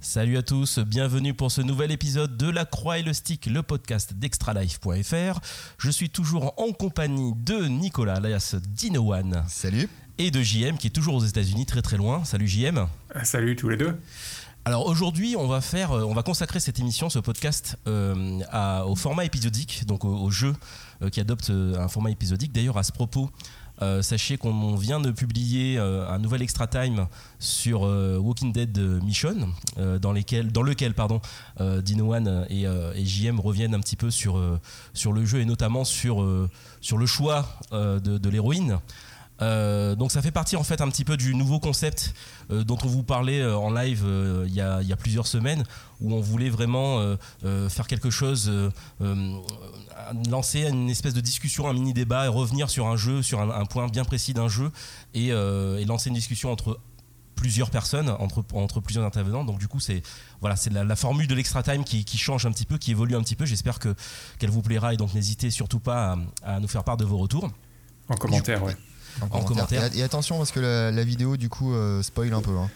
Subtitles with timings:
[0.00, 3.64] Salut à tous, bienvenue pour ce nouvel épisode de La Croix et le Stick, le
[3.64, 5.40] podcast d'extralife.fr.
[5.76, 9.42] Je suis toujours en compagnie de Nicolas, alias Dino One.
[9.48, 9.88] Salut.
[10.18, 12.22] Et de JM qui est toujours aux États-Unis, très très loin.
[12.22, 12.86] Salut JM.
[13.12, 13.98] Ah, salut tous les deux.
[14.64, 18.40] Alors aujourd'hui, on va faire, euh, on va consacrer cette émission, ce podcast, euh,
[18.84, 20.54] au format épisodique, donc au, jeu
[21.02, 22.52] euh, qui adopte un format épisodique.
[22.52, 23.30] D'ailleurs, à ce propos,
[23.80, 27.06] euh, sachez qu'on vient de publier euh, un nouvel extra time
[27.38, 29.48] sur euh, Walking Dead Mission,
[30.00, 31.20] dans, lequel pardon,
[31.60, 38.28] et, JM reviennent un petit peu sur, le jeu et notamment sur, le choix de
[38.28, 38.78] l'héroïne.
[39.40, 42.12] Euh, donc ça fait partie en fait un petit peu du nouveau concept
[42.50, 44.04] euh, dont on vous parlait euh, en live
[44.46, 45.62] il y, a, plusieurs semaines
[46.00, 47.16] où on voulait vraiment
[47.68, 48.50] faire quelque chose,
[50.28, 53.64] lancer une espèce de discussion, un mini débat et revenir sur un jeu, sur un,
[53.66, 54.70] point bien précis d'un jeu
[55.14, 55.30] et,
[55.84, 56.80] lancer une discussion entre
[57.36, 59.44] plusieurs personnes, entre, plusieurs intervenants.
[59.44, 60.02] Donc du coup c'est
[60.40, 63.22] voilà c'est la, formule de l'extra time qui, change un petit peu, qui évolue un
[63.22, 63.44] petit peu.
[63.46, 63.94] J'espère que
[64.38, 67.48] qu'elle vous plaira et donc n'hésitez surtout pas à, nous faire part de vos retours.
[68.08, 68.76] En commentaire, ouais
[69.30, 69.90] en, commentaire.
[69.96, 72.56] Et, attention parce que la, vidéo du coup euh, spoil un peu.
[72.56, 72.70] Hein.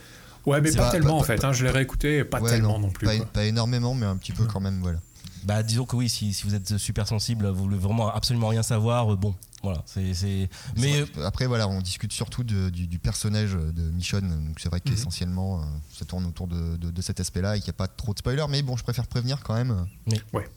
[0.47, 1.45] Ouais, mais pas, tellement en fait.
[1.45, 3.07] Hein, je l'ai réécouté, pas tellement non, plus.
[3.33, 4.99] Pas, énormément, mais un petit peu quand même, voilà.
[5.45, 8.63] Bah, disons que oui, si, si, vous êtes super sensible, vous voulez vraiment absolument rien
[8.63, 9.83] savoir, euh, bon, voilà.
[9.87, 14.93] c'est Mais après, voilà, on discute surtout du, personnage de Michonne, donc c'est vrai mhm.
[14.93, 18.13] qu'essentiellement, euh, ça tourne autour de, de cet aspect-là et qu'il n'y a pas trop
[18.15, 19.87] de spoilers, mais bon, je préfère prévenir quand même.
[20.07, 20.49] Mais ouais.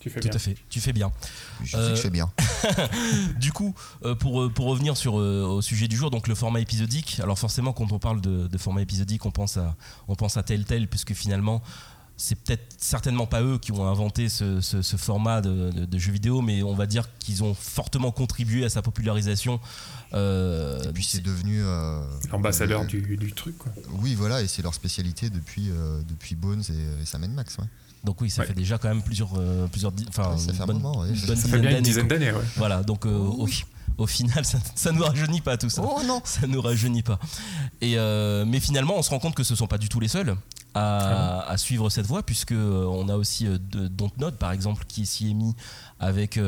[0.00, 1.10] Tu fais Tout à fait, tu fais bien.
[1.62, 2.30] Je sais que je fais bien.
[3.40, 6.36] du coup, euh, pour, euh, pour revenir sur, euh, au sujet du jour, donc le
[6.36, 7.18] format épisodique.
[7.20, 9.74] Alors forcément, quand on parle de, format épisodique, on pense à,
[10.06, 11.62] on pense à Telltale, puisque finalement,
[12.16, 16.42] c'est peut-être certainement pas eux qui ont inventé ce, ce, format de, de, jeu vidéo,
[16.42, 19.60] mais on va dire qu'ils ont fortement contribué à sa popularisation.
[20.12, 21.60] et puis c'est devenu
[22.30, 23.58] l'ambassadeur du, du, truc.
[23.58, 23.72] Quoi.
[24.00, 25.70] Oui, voilà, et c'est leur spécialité depuis,
[26.08, 27.58] depuis Bones et, et Sam Max.
[27.58, 27.64] Ouais.
[28.04, 32.08] Donc oui, ça fait déjà quand même plusieurs, euh, plusieurs, enfin, ça fait, une dizaine
[32.08, 32.32] d'années.
[32.56, 33.30] Voilà, donc euh,
[33.98, 35.82] au, final, ça, ne nous rajeunit pas tout ça.
[35.84, 37.18] Oh non, ça nous rajeunit pas.
[37.80, 40.08] Et euh, mais finalement, on se rend compte que ce sont pas du tout les
[40.08, 40.36] seuls
[40.74, 45.34] à, ah suivre cette voie, puisque on a aussi Dontnod par exemple qui s'y est
[45.34, 45.54] mis
[45.98, 46.38] avec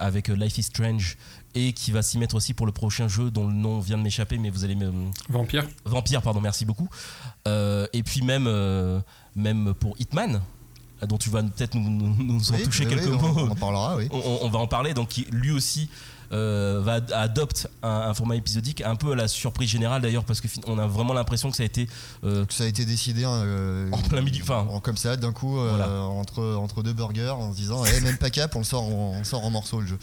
[0.00, 1.18] avec Life is Strange
[1.54, 4.02] et qui va s'y mettre aussi pour le prochain jeu dont le nom vient de
[4.02, 4.92] m'échapper, mais vous allez me
[5.28, 5.66] Vampire.
[5.84, 6.88] Vampire, pardon, merci beaucoup.
[7.46, 8.48] et puis même
[9.34, 10.40] même pour Hitman
[11.02, 13.32] dont tu vas peut-être nous, en toucher quelques mots.
[13.36, 14.08] On en parlera, oui.
[14.10, 14.94] On, va en parler.
[14.94, 15.90] Donc, lui aussi
[16.32, 20.78] euh, va adopte un, format épisodique, un peu à la surprise générale d'ailleurs, parce qu'on
[20.78, 21.88] a vraiment l'impression que ça a été.
[22.24, 24.42] Euh, que ça a été décidé hein, euh, en plein milieu.
[24.42, 28.30] Enfin, comme ça, d'un coup, entre, entre deux burgers, en se disant, eh, même pas
[28.30, 29.98] cap, on sort, on, sort en morceaux le jeu.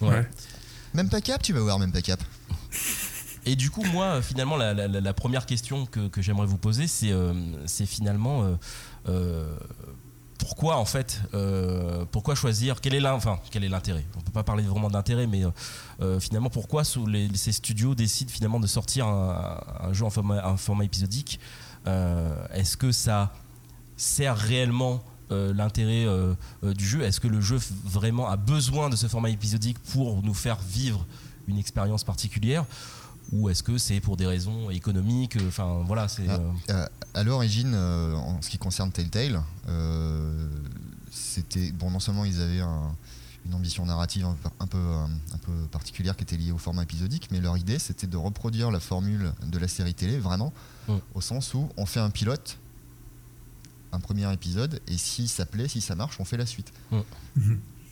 [0.00, 0.26] Ouais.
[0.94, 2.22] Même pas cap, tu vas voir, même pas cap.
[3.44, 8.56] Et du coup, moi, finalement, la, première question que, que j'aimerais vous poser, c'est finalement
[10.48, 14.06] pourquoi en fait euh, pourquoi choisir quel est enfin quel est l'intérêt?
[14.16, 15.50] On peut pas parler vraiment d'intérêt mais euh,
[16.00, 21.38] euh, finalement pourquoi ces studios décident finalement de sortir un, jeu en format, format épisodique?
[21.84, 23.32] Est-ce que ça
[23.96, 26.06] sert réellement l'intérêt
[26.62, 27.02] du jeu?
[27.02, 31.06] Est-ce que le jeu vraiment a besoin de ce format épisodique pour nous faire vivre
[31.46, 32.64] une expérience particulière?
[33.32, 36.28] Ou est-ce que c'est pour des raisons économiques Enfin voilà, c'est.
[36.28, 36.40] Ah,
[36.70, 40.48] euh, à, l'origine, euh, en ce qui concerne Telltale, euh,
[41.10, 41.90] c'était bon.
[41.90, 42.62] Non seulement ils avaient
[43.44, 44.26] une ambition narrative
[44.60, 48.06] un peu, un peu particulière qui était liée au format épisodique, mais leur idée c'était
[48.06, 50.52] de reproduire la formule de la série télé vraiment,
[50.88, 50.96] mm.
[51.14, 52.58] au sens où on fait un pilote,
[53.92, 56.72] un premier épisode, et si ça plaît, si ça marche, on fait la suite.
[56.90, 57.00] Mm.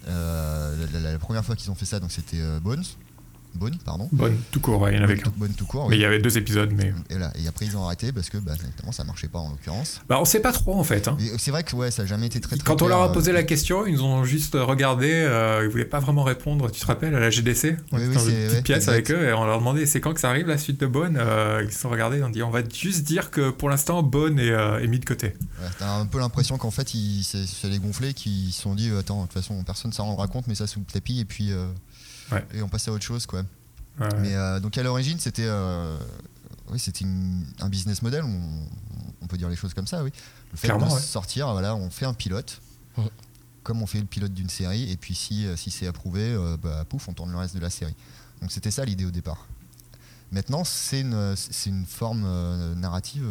[0.06, 2.84] La, première fois qu'ils ont fait ça, donc c'était Bones.
[3.56, 4.08] Bonne, pardon.
[4.12, 5.32] Bonne, tout court, il y en avait qu'un.
[5.56, 5.88] Tout court.
[5.88, 6.92] Mais il y avait deux épisodes, mais.
[7.10, 8.52] Et, là, et après, ils ont arrêté parce que bah,
[8.92, 10.00] ça marchait pas en l'occurrence.
[10.08, 11.08] Bah, on sait pas trop en fait.
[11.08, 11.16] Hein.
[11.38, 13.30] C'est vrai que ouais, ça n'a jamais été très, très Quand on leur a posé
[13.30, 16.70] euh, la question, ils nous ont juste regardé, euh, ils voulaient pas vraiment répondre.
[16.70, 19.32] Tu te rappelles, à la GDC On était dans une petite pièce avec eux et
[19.32, 21.16] on leur demandait c'est quand que ça arrive la suite de Bonne?
[21.18, 24.38] Euh, Ils se sont regardés ont dit on va juste dire que pour l'instant, Bonne
[24.38, 25.28] est, est, mis de côté.
[25.28, 29.22] Ouais, T'as un peu l'impression qu'en fait, c'est les gonflés qui se sont dit attends,
[29.22, 31.52] de toute façon, personne s'en rendra compte, mais ça sous le tapis et puis.
[32.54, 33.42] Et on passait à autre chose quoi.
[33.98, 35.96] Mais euh, donc à l'origine, c'était euh,
[36.70, 37.06] oui, c'était
[37.60, 40.12] un business model, on, peut dire les choses comme ça, oui.
[40.52, 42.60] Le fait de sortir, voilà, on fait un pilote,
[43.64, 46.84] comme on fait le pilote d'une série, et puis si, euh, si c'est approuvé, bah,
[46.88, 47.94] pouf, on tourne le reste de la série.
[48.40, 49.46] Donc c'était ça l'idée au départ.
[50.30, 51.34] Maintenant, c'est une,
[51.66, 53.26] une, forme narrative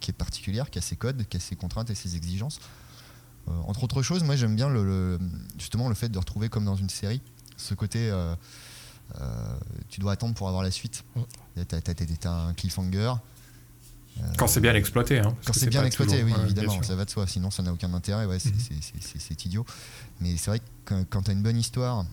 [0.00, 2.60] qui est particulière, qui a ses codes, qui a ses contraintes et ses exigences.
[3.66, 5.18] entre autres choses, moi j'aime bien le,
[5.58, 7.22] justement le fait de retrouver comme dans une série
[7.58, 8.10] ce côté
[9.20, 9.58] euh,
[9.88, 11.04] tu dois attendre pour avoir la suite.
[11.16, 11.62] Mm.
[11.64, 13.14] T'as, un cliffhanger.
[14.18, 15.18] Euh, Quand c'est bien exploité.
[15.18, 17.26] Hein, quand c'est bien exploité, oui, évidemment, ça va de soi.
[17.26, 18.26] Sinon, ça n'a aucun intérêt.
[18.26, 19.64] Ouais, c'est idiot.
[20.20, 22.04] Mais c'est vrai que quand, tu as une bonne histoire,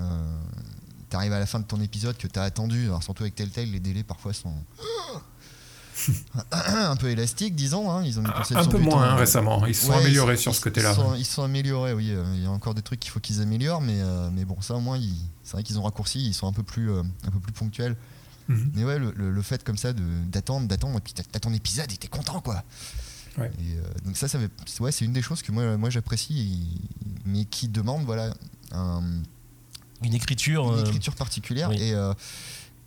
[0.00, 0.38] euh,
[1.10, 3.34] tu arrives à la fin de ton épisode que tu as attendu, alors surtout avec
[3.34, 4.54] Telltale, les délais parfois sont
[6.52, 7.90] un peu élastiques, disons.
[7.90, 8.02] Hein.
[8.04, 9.64] Ils ont un peu moins hein, récemment.
[9.66, 10.96] Ils se sont améliorés sur ce côté-là.
[11.16, 12.10] Ils, se sont améliorés, oui.
[12.10, 14.60] Euh, il y a encore des trucs qu'il faut qu'ils améliorent, mais, euh, mais bon,
[14.60, 15.00] ça au moins,
[15.42, 17.96] c'est vrai qu'ils ont raccourci, ils sont un peu plus, euh, un peu plus ponctuels.
[18.48, 18.72] Mhm.
[18.74, 22.08] Mais ouais, le, fait comme ça d'attendre, d'attendre, et puis t'as ton épisode et t'es
[22.08, 22.62] content, quoi.
[23.36, 23.50] Ouais.
[24.04, 24.38] donc ça, ça
[24.78, 26.78] ouais, c'est une des choses que moi, moi j'apprécie,
[27.26, 28.32] mais qui demande voilà
[30.04, 31.94] une écriture, une écriture particulière et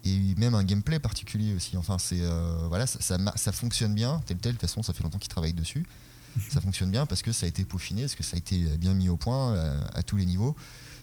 [0.07, 1.77] et même un gameplay particulier aussi.
[1.77, 4.21] Enfin, c'est euh, voilà, ça, ça, fonctionne bien.
[4.25, 5.85] Tel tel, de toute façon, ça fait longtemps qu'ils travaillent dessus.
[6.49, 8.93] ça fonctionne bien parce que ça a été peaufiné, parce que ça a été bien
[8.93, 10.55] mis au point euh, à, tous les niveaux.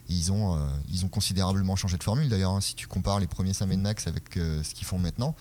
[0.09, 2.29] ils ont, euh, ils ont considérablement changé de formule.
[2.29, 5.35] D'ailleurs, hein, si tu compares les premiers Sam Max avec ce qu'ils font maintenant,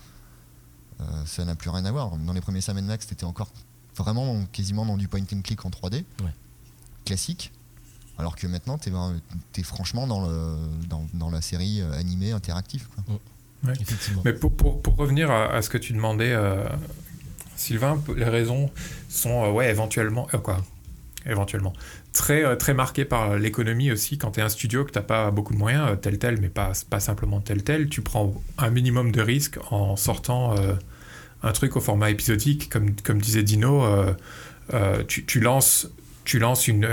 [1.26, 2.16] ça n'a plus rien à voir.
[2.16, 3.50] Dans les premiers Sam Max, c'était encore
[3.96, 6.04] vraiment quasiment dans du point and click en 3D,
[7.04, 7.52] classique.
[8.16, 8.90] Alors que maintenant, tu
[9.56, 10.56] es, franchement dans, le,
[10.88, 12.88] dans, dans, la série animée interactive.
[12.94, 13.18] Quoi.
[14.24, 16.64] Mais pour, pour, pour, revenir à, ce que tu demandais, euh,
[17.56, 18.70] Sylvain, les raisons
[19.08, 20.62] sont euh, ouais, éventuellement, euh, quoi,
[21.26, 21.72] éventuellement
[22.12, 24.18] très, très marquées par l'économie aussi.
[24.18, 26.48] Quand tu es un studio, que tu n'as pas beaucoup de moyens, tel tel, mais
[26.48, 30.54] pas, pas simplement tel tel, tu prends un minimum de risques en sortant
[31.42, 32.70] un truc au format épisodique.
[32.70, 33.84] Comme, comme disait Dino,
[35.08, 35.88] tu, tu, lances,
[36.24, 36.86] tu lances une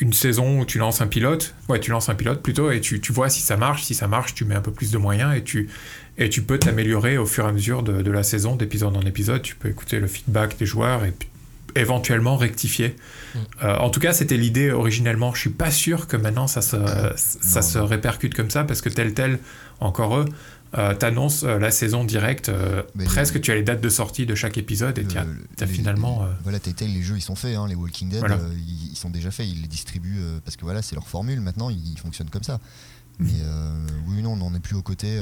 [0.00, 3.00] une saison où tu lances un pilote, ouais, tu lances un pilote plutôt, et tu,
[3.00, 3.82] tu, vois si ça marche.
[3.82, 5.68] Si ça marche, tu mets un peu plus de moyens et tu,
[6.18, 9.02] et tu peux t'améliorer au fur et à mesure de, de la saison, d'épisode en
[9.02, 9.42] épisode.
[9.42, 11.12] Tu peux écouter le feedback des joueurs et
[11.74, 12.96] éventuellement rectifier.
[13.34, 13.38] Mm.
[13.64, 15.34] Euh, en tout cas, c'était l'idée originellement.
[15.34, 16.76] Je suis pas sûr que maintenant ça se,
[17.16, 19.38] ça se répercute comme ça parce que tel tel,
[19.80, 20.26] encore eux,
[20.76, 24.34] euh, t'annonces euh, la saison directe, euh, presque tu as les dates de sortie de
[24.34, 26.28] chaque épisode et tu as, finalement.
[26.42, 28.22] voilà, les jeux ils sont faits, hein, les Walking Dead
[28.66, 31.98] ils, sont déjà faits, ils les distribuent parce que voilà, c'est leur formule maintenant, ils,
[31.98, 32.60] fonctionnent comme ça.
[33.18, 33.26] Mhm.
[33.26, 33.44] Mais
[34.08, 35.18] oui, non, on n'en est plus aux côtés.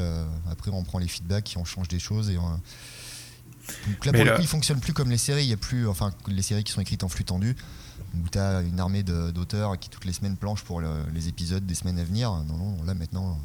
[0.50, 4.42] après, on prend les feedbacks, on change des choses et Donc là, pour le coup,
[4.42, 5.44] ils fonctionnent plus comme les séries.
[5.44, 7.54] Il y a plus, enfin, les séries qui sont écrites en flux tendu,
[8.16, 11.76] où tu as une armée d'auteurs qui toutes les semaines planchent pour les épisodes des
[11.76, 12.32] semaines à venir.
[12.48, 13.38] Non, non, là maintenant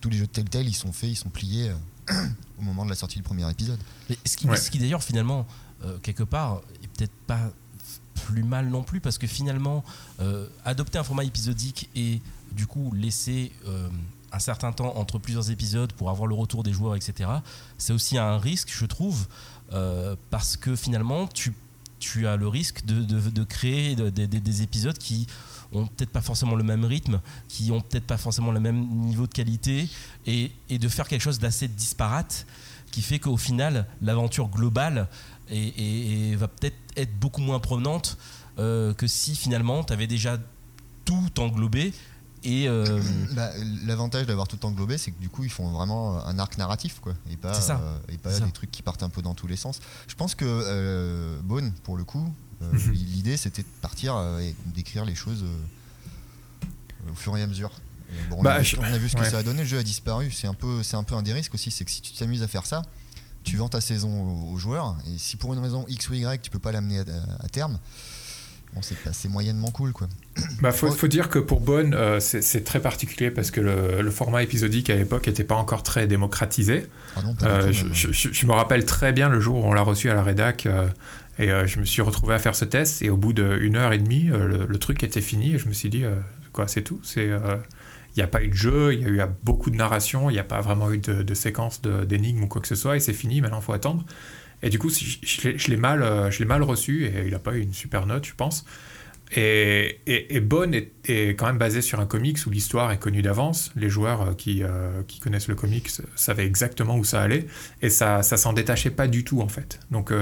[0.00, 1.70] tous les jeux de Telltale, ils sont faits, ils sont pliés
[2.10, 2.28] euh,
[2.58, 3.78] au moment de la sortie du premier épisode.
[4.24, 5.46] ce qui, qui d'ailleurs, finalement,
[5.84, 7.50] euh, quelque part, est peut-être pas
[8.26, 9.84] plus mal non plus, parce que finalement,
[10.20, 12.20] euh, adopter un format épisodique et
[12.52, 13.50] du coup laisser
[14.30, 17.30] un certain temps entre plusieurs épisodes pour avoir le retour des joueurs, etc.,
[17.78, 19.26] c'est aussi un risque, je trouve,
[20.30, 21.54] parce que finalement, tu,
[22.02, 25.28] tu as le risque de, de, créer des épisodes qui
[25.72, 29.28] ont peut-être pas forcément le même rythme, qui ont peut-être pas forcément le même niveau
[29.28, 29.88] de qualité,
[30.26, 32.44] et, de faire quelque chose d'assez disparate,
[32.90, 35.08] qui fait qu'au final, l'aventure globale
[35.48, 38.18] va peut-être être beaucoup moins provenante
[38.58, 40.38] euh, que si finalement tu avais déjà
[41.04, 41.92] tout englobé.
[42.44, 43.00] Et euh,
[43.32, 43.50] bah,
[43.84, 47.14] L'avantage d'avoir tout englobé, c'est que du coup, ils font vraiment un arc narratif, quoi,
[47.30, 49.80] et pas, euh, et pas des trucs qui partent un peu dans tous les sens.
[50.08, 52.92] Je pense que Bone, pour le coup, euh, mhm.
[52.92, 57.70] L'idée, c'était de partir euh, et d'écrire les choses euh, au fur et à mesure.
[58.28, 60.30] Bon, on, bah, a vu, ce que ça a donné, le jeu a disparu.
[60.30, 62.48] C'est un, peu, un peu un des risques aussi, c'est que si tu t'amuses à
[62.48, 62.82] faire ça,
[63.42, 66.50] tu vends ta saison aux, joueurs, et si pour une raison X ou Y, tu
[66.50, 67.78] peux pas l'amener à, terme,
[68.74, 70.08] Bon, c'est moyennement cool quoi.
[70.62, 74.88] Bah, faut, faut dire que pour Bonne, c'est très particulier parce que le, format épisodique
[74.88, 76.86] à l'époque n'était pas encore très démocratisé.
[77.16, 77.34] Ah non,
[77.70, 80.66] je, je, me rappelle très bien le jour où on l'a reçu à la rédac.
[81.38, 83.92] Et euh, je me suis retrouvé à faire ce test et au bout d'une heure
[83.92, 86.14] et demie, euh, le, truc était fini et je me suis dit, euh,
[86.52, 87.00] quoi, c'est tout.
[87.02, 87.30] C'est
[88.14, 90.34] il n'y a pas eu de jeu, il y a eu beaucoup de narration, il
[90.34, 93.00] n'y a pas vraiment eu de, de séquence d'énigmes ou quoi que ce soit, et
[93.00, 94.04] c'est fini, maintenant il faut attendre.
[94.62, 98.06] Et du coup, je, l'ai mal, mal reçu, et il n'a pas eu une super
[98.06, 98.64] note, je pense.
[99.34, 103.22] Et, et, Bonne est, est, quand même basé sur un comics où l'histoire est connue
[103.22, 103.72] d'avance.
[103.76, 104.62] Les joueurs qui,
[105.08, 107.46] qui, connaissent le comics savaient exactement où ça allait,
[107.80, 109.80] et ça ne s'en détachait pas du tout, en fait.
[109.90, 110.12] Donc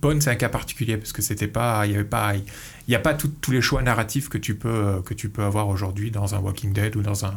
[0.00, 2.42] Bonne, c'est un cas particulier parce que c'était pas, il y avait pas, il
[2.88, 6.10] n'y a pas tous les choix narratifs que tu peux que tu peux avoir aujourd'hui
[6.10, 7.34] dans un Walking Dead ou dans un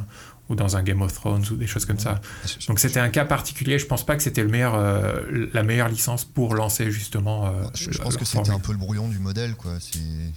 [0.50, 2.22] ou dans un Game of Thrones ou des choses comme ça.
[2.68, 3.80] Donc c'était un cas particulier.
[3.80, 7.48] Je pense pas que c'était le meilleur, euh, la meilleure licence pour lancer justement.
[7.48, 9.74] Euh, je, pense que c'était un peu le brouillon du modèle, quoi.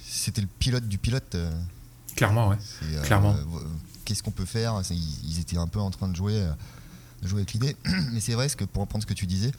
[0.04, 1.34] C'était le pilote du pilote.
[1.34, 1.50] Euh.
[2.16, 2.56] Clairement, ouais.
[3.04, 3.36] Clairement.
[4.04, 4.80] Qu'est-ce qu'on peut faire?
[4.90, 6.44] Ils, étaient un peu en train de jouer,
[7.22, 7.76] de jouer avec l'idée.
[8.12, 9.52] Mais c'est vrai, que pour reprendre ce que tu disais,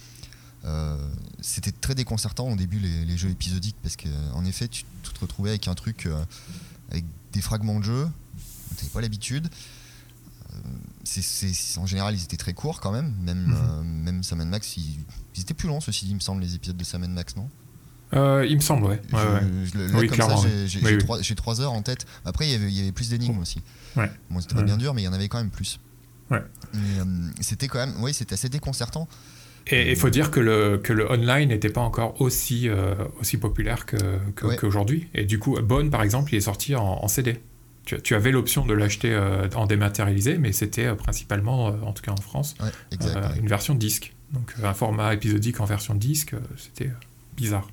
[1.39, 5.67] c'était très déconcertant au début les, jeux épisodiques parce qu'en effet tu, te retrouvais avec
[5.67, 6.08] un truc
[6.91, 8.08] avec des fragments de jeu,
[8.75, 9.48] tu n'avais pas l'habitude.
[11.08, 13.13] Euh, en général, ils étaient très courts quand même.
[13.22, 14.03] Même, mhm.
[14.03, 15.00] même Sam Max, ils,
[15.39, 17.50] étaient plus longs, ceci dit, il me semble, les épisodes de Sam Max, non?
[18.13, 19.01] Il me semble, ouais.
[19.93, 20.43] oui, clairement.
[21.22, 22.05] J'ai 3 heures en tête.
[22.25, 23.62] Après, il y avait, il y avait plus d'énigmes aussi.
[23.96, 25.79] Bon, c'était pas bien dur, mais il y en avait quand même plus.
[26.29, 26.43] Ouais.
[27.41, 29.08] c'était quand même, oui, c'était assez déconcertant.
[29.67, 33.38] Et il faut dire que le, que le online n'était pas encore aussi, euh, aussi
[33.38, 33.86] populaire
[34.36, 35.08] qu'aujourd'hui.
[35.13, 37.39] Que, Et du coup, Bone, par exemple, il est sorti en, CD.
[37.85, 42.03] Tu, tu, avais l'option de l'acheter euh, en dématérialisé, mais c'était euh, principalement, en tout
[42.03, 42.55] cas en France,
[42.91, 44.13] une version disque.
[44.31, 46.91] Donc un format épisodique en version disque, c'était
[47.35, 47.67] bizarre.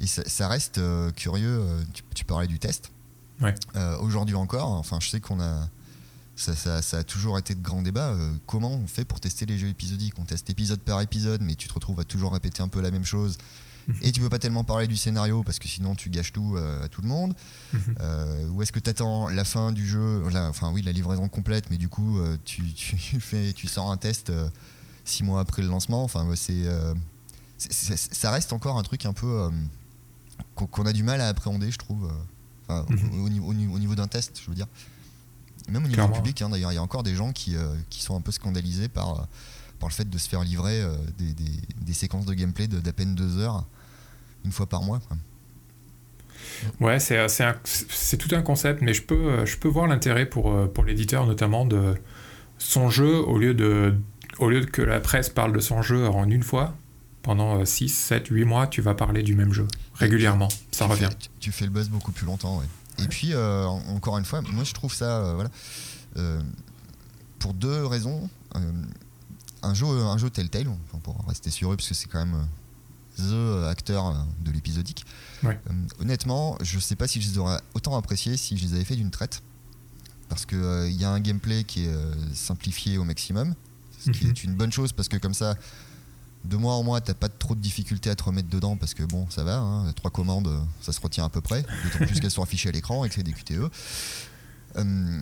[0.00, 0.80] Et ça, reste
[1.16, 1.62] curieux,
[1.94, 2.90] tu, tu, parlais du test.
[4.00, 5.68] Aujourd'hui encore, enfin je sais qu'on a
[6.40, 8.10] ça, a toujours été de grands débats.
[8.10, 10.14] Euh, comment on fait pour tester les jeux épisodiques?
[10.18, 12.90] On teste épisode par épisode, mais tu te retrouves à toujours répéter un peu la
[12.90, 13.38] même chose.
[14.02, 16.84] Et tu peux pas tellement parler du scénario parce que sinon tu gâches tout euh,
[16.84, 17.34] à tout le monde.
[18.00, 21.70] Euh, ou est-ce que tu attends la fin du jeu, enfin oui, la livraison complète,
[21.70, 22.62] mais du coup tu,
[23.20, 24.32] fais, tu sors un test
[25.04, 26.02] six mois après le lancement.
[26.02, 26.64] Enfin, c'est,
[27.58, 29.50] ça reste encore un truc un peu
[30.54, 32.10] qu'on a du mal à appréhender, je trouve.
[32.68, 33.44] Mhm.
[33.44, 34.68] au, niveau d'un test, je veux dire.
[35.68, 38.02] Même au niveau public, hein, d'ailleurs, il y a encore des gens qui, euh, qui
[38.02, 39.22] sont un peu scandalisés par, euh,
[39.78, 43.14] par le fait de se faire livrer euh, des, des, séquences de gameplay d'à peine
[43.14, 43.66] deux heures,
[44.44, 45.00] une fois par mois.
[46.80, 50.84] Ouais, c'est, c'est, tout un concept, mais je peux, je peux voir l'intérêt pour, pour
[50.84, 51.94] l'éditeur, notamment de
[52.58, 53.94] son jeu, au lieu, de,
[54.38, 56.74] au lieu que la presse parle de son jeu en une fois,
[57.22, 60.48] pendant 6, 7, 8 mois, tu vas parler du même jeu régulièrement.
[60.70, 61.08] ça revient.
[61.38, 62.66] tu fais le buzz beaucoup plus longtemps, ouais.
[63.02, 65.50] Et puis, euh, encore une fois, moi je trouve ça, euh, voilà,
[66.16, 66.40] euh,
[67.38, 68.28] pour deux raisons.
[69.62, 70.66] un jeu, un jeu Telltale,
[71.02, 72.46] pour rester sur eux, parce que c'est quand même
[73.18, 75.04] the acteur de l'épisodique.
[75.98, 78.96] honnêtement, je sais pas si je les aurais autant appréciés si je les avais fait
[78.96, 79.42] d'une traite.
[80.28, 81.94] Parce qu'il il y a un gameplay qui est
[82.34, 83.54] simplifié au maximum,
[83.98, 84.30] ce qui mhm.
[84.30, 85.56] est une bonne chose parce que comme ça,
[86.44, 89.02] de mois en mois, t'as pas trop de difficultés à te remettre dedans parce que
[89.02, 90.48] bon, ça va, hein, trois commandes,
[90.80, 93.14] ça se retient à peu près, d'autant plus qu'elles sont affichées à l'écran et que
[93.14, 93.70] c'est des QTE.
[94.76, 95.20] Euh,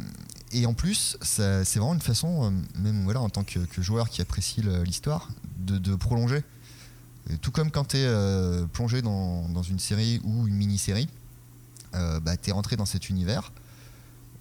[0.53, 4.21] et en plus, c'est vraiment une façon, euh, même voilà, en tant que, joueur qui
[4.23, 5.29] apprécie l'histoire,
[5.59, 6.43] de, prolonger.
[7.37, 11.09] Tout comme quand tu es euh, plongé dans, une série ou une mini-série,
[11.93, 13.53] bah, tu es rentré dans cet univers.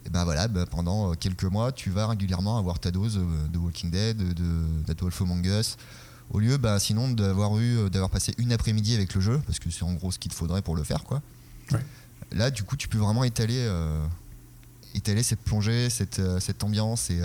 [0.06, 3.20] Et ben voilà, bah, pendant quelques mois, tu vas régulièrement avoir ta dose
[3.52, 5.78] de Walking Dead, de, de, Among Us,
[6.32, 9.60] au lieu, bah, sinon, d'avoir eu, euh, d'avoir passé une après-midi avec le jeu, parce
[9.60, 11.22] que c'est en gros ce qu'il te faudrait pour le faire, quoi.
[12.32, 14.06] Là, du coup, tu peux vraiment étaler, euh,
[14.94, 17.22] étaler cette plongée, cette, euh, cette ambiance et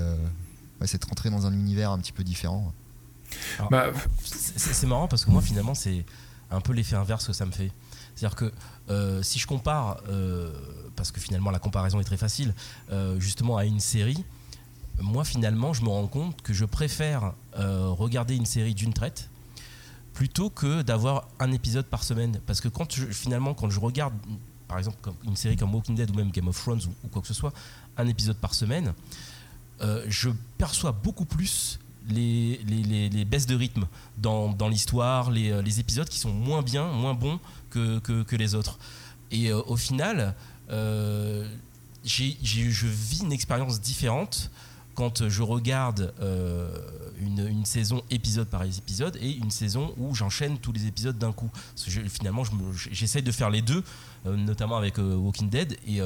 [0.87, 2.73] cette rentrée dans un univers un petit peu différent.
[3.71, 3.87] Bah,
[4.25, 6.05] c'est marrant parce que moi, finalement, c'est
[6.51, 7.71] un peu l'effet inverse que ça me fait.
[8.15, 8.53] C'est-à-dire que
[9.23, 10.03] si je compare,
[10.97, 12.55] parce que finalement la comparaison est très facile,
[13.19, 14.23] justement à une série,
[15.01, 19.29] moi finalement je me rends compte que je préfère euh, regarder une série d'une traite
[20.15, 22.41] plutôt que d'avoir un épisode par semaine.
[22.47, 24.15] Parce que quand finalement quand je regarde
[24.69, 27.29] par exemple une série comme Walking Dead ou même Game of Thrones ou, quoi que
[27.29, 27.53] ce soit,
[27.97, 28.93] un épisode par semaine,
[29.81, 31.79] euh, je perçois beaucoup plus
[32.09, 33.87] les, les, baisses de rythme
[34.19, 37.39] dans, l'histoire, euh, les, épisodes qui sont moins bien, moins bons
[37.71, 38.79] que, que, les autres.
[39.31, 40.35] Et au final,
[40.69, 41.47] je
[42.87, 44.51] vis une expérience différente
[44.95, 46.69] quand je regarde euh,
[47.21, 51.51] une, saison épisode par épisode et une saison où j'enchaîne tous les épisodes d'un coup.
[51.77, 52.43] finalement,
[52.91, 53.83] j'essaye de faire les deux,
[54.27, 56.01] euh, notamment avec euh, Walking Dead, et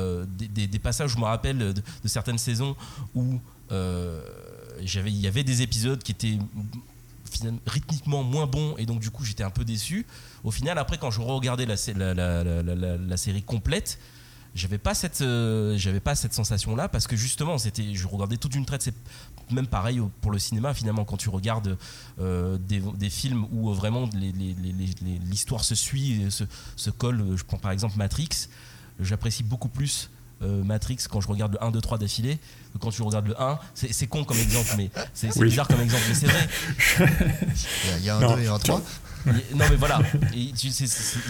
[0.68, 2.76] des, passages où je me rappelle de, certaines saisons
[3.14, 3.40] où
[4.80, 6.38] il y avait des épisodes qui étaient
[7.66, 10.06] rythmiquement moins bons et donc du coup j'étais un peu déçu.
[10.44, 13.98] Au final, après, quand je regardais la série complète,
[14.56, 18.38] j'avais pas cette euh, j'avais pas cette sensation là parce que justement c'était je regardais
[18.38, 18.82] toute une traite.
[18.82, 18.94] C'est
[19.50, 21.76] même pareil pour le cinéma finalement quand tu regardes
[22.18, 24.08] euh, des, films où vraiment
[25.30, 27.36] l'histoire se suit se, colle.
[27.36, 28.48] Je prends par exemple Matrix.
[28.98, 30.08] J'apprécie beaucoup plus
[30.42, 32.38] euh, Matrix quand je regarde le 1, 2, 3 d'affilée
[32.72, 36.02] que quand tu regardes le 1 c'est con comme exemple mais c'est bizarre comme exemple
[36.08, 36.48] mais c'est vrai.
[37.98, 38.82] Il y a un 2 et un 3
[39.26, 40.00] non mais voilà,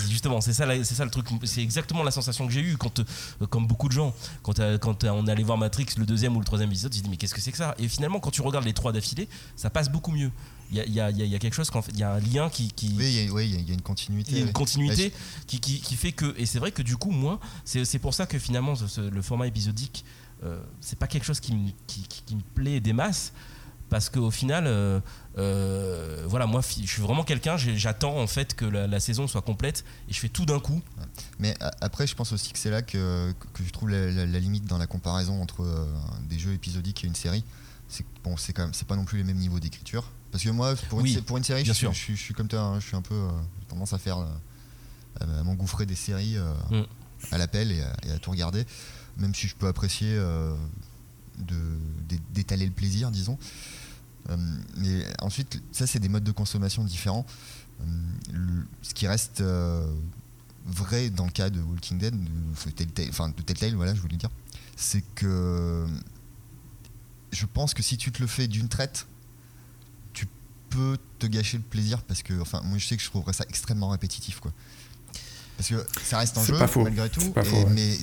[0.08, 3.00] justement, c'est ça, c'est ça le truc, c'est exactement la sensation que j'ai eue quand,
[3.00, 6.36] euh, comme beaucoup de gens, quand, euh, quand on est allé voir Matrix le deuxième
[6.36, 7.75] ou le troisième épisode, j'ai dit mais qu'est-ce que c'est que ça?
[7.78, 10.30] Et finalement, quand tu regardes les trois d'affilée, ça passe beaucoup mieux.
[10.70, 12.73] Il y a, y, y a, quelque chose, il y a un lien qui.
[12.73, 14.32] qui oui, il y, a une continuité.
[14.32, 15.12] Il y a une continuité
[15.46, 16.35] qui, qui, qui, fait que.
[16.38, 20.04] Et c'est vrai que du coup, moi, c'est pour ça que finalement, le format épisodique,
[20.80, 23.32] c'est pas quelque chose qui, qui, me plaît des masses
[23.88, 25.00] parce qu'au final, euh,
[25.38, 29.85] euh, voilà, moi, je suis vraiment quelqu'un, j'attends en fait que la, saison soit complète
[30.08, 30.82] et je fais tout d'un coup.
[31.38, 34.78] Mais après, je pense aussi que c'est là que, que, je trouve la, limite dans
[34.78, 35.87] la comparaison entre euh,
[36.28, 37.44] des jeux épisodiques et une série.
[37.88, 40.11] c'est bon, c'est quand même, c'est pas non plus les mêmes niveaux d'écriture.
[40.33, 42.80] Parce que moi, pour, une, pour une série, je, je, je, suis comme toi, hein,
[42.80, 43.28] je suis un peu
[43.68, 44.18] tendance à faire,
[45.21, 46.37] à m'engouffrer des séries
[46.71, 46.83] mm.
[47.33, 48.66] à l'appel et, et, à tout regarder,
[49.16, 50.21] même si je peux apprécier
[52.33, 53.38] d'étaler le plaisir, disons.
[54.30, 54.37] Euh,
[54.76, 57.26] mais ensuite, ça, c'est des modes de consommation différents.
[57.80, 57.85] Euh,
[58.83, 59.87] ce qui reste euh,
[60.64, 64.30] vrai dans le cas de Walking Dead, de, enfin de Telltale, voilà, je voulais dire,
[64.76, 65.87] c'est que
[67.33, 69.06] je pense que si tu te le fais d'une traite,
[70.76, 73.33] tu peux te gâcher le plaisir parce que, enfin, moi je sais que je trouverais
[73.33, 74.52] ça extrêmement répétitif, quoi.
[75.56, 77.33] Parce que ça reste un jeu malgré tout,
[77.71, 77.97] mais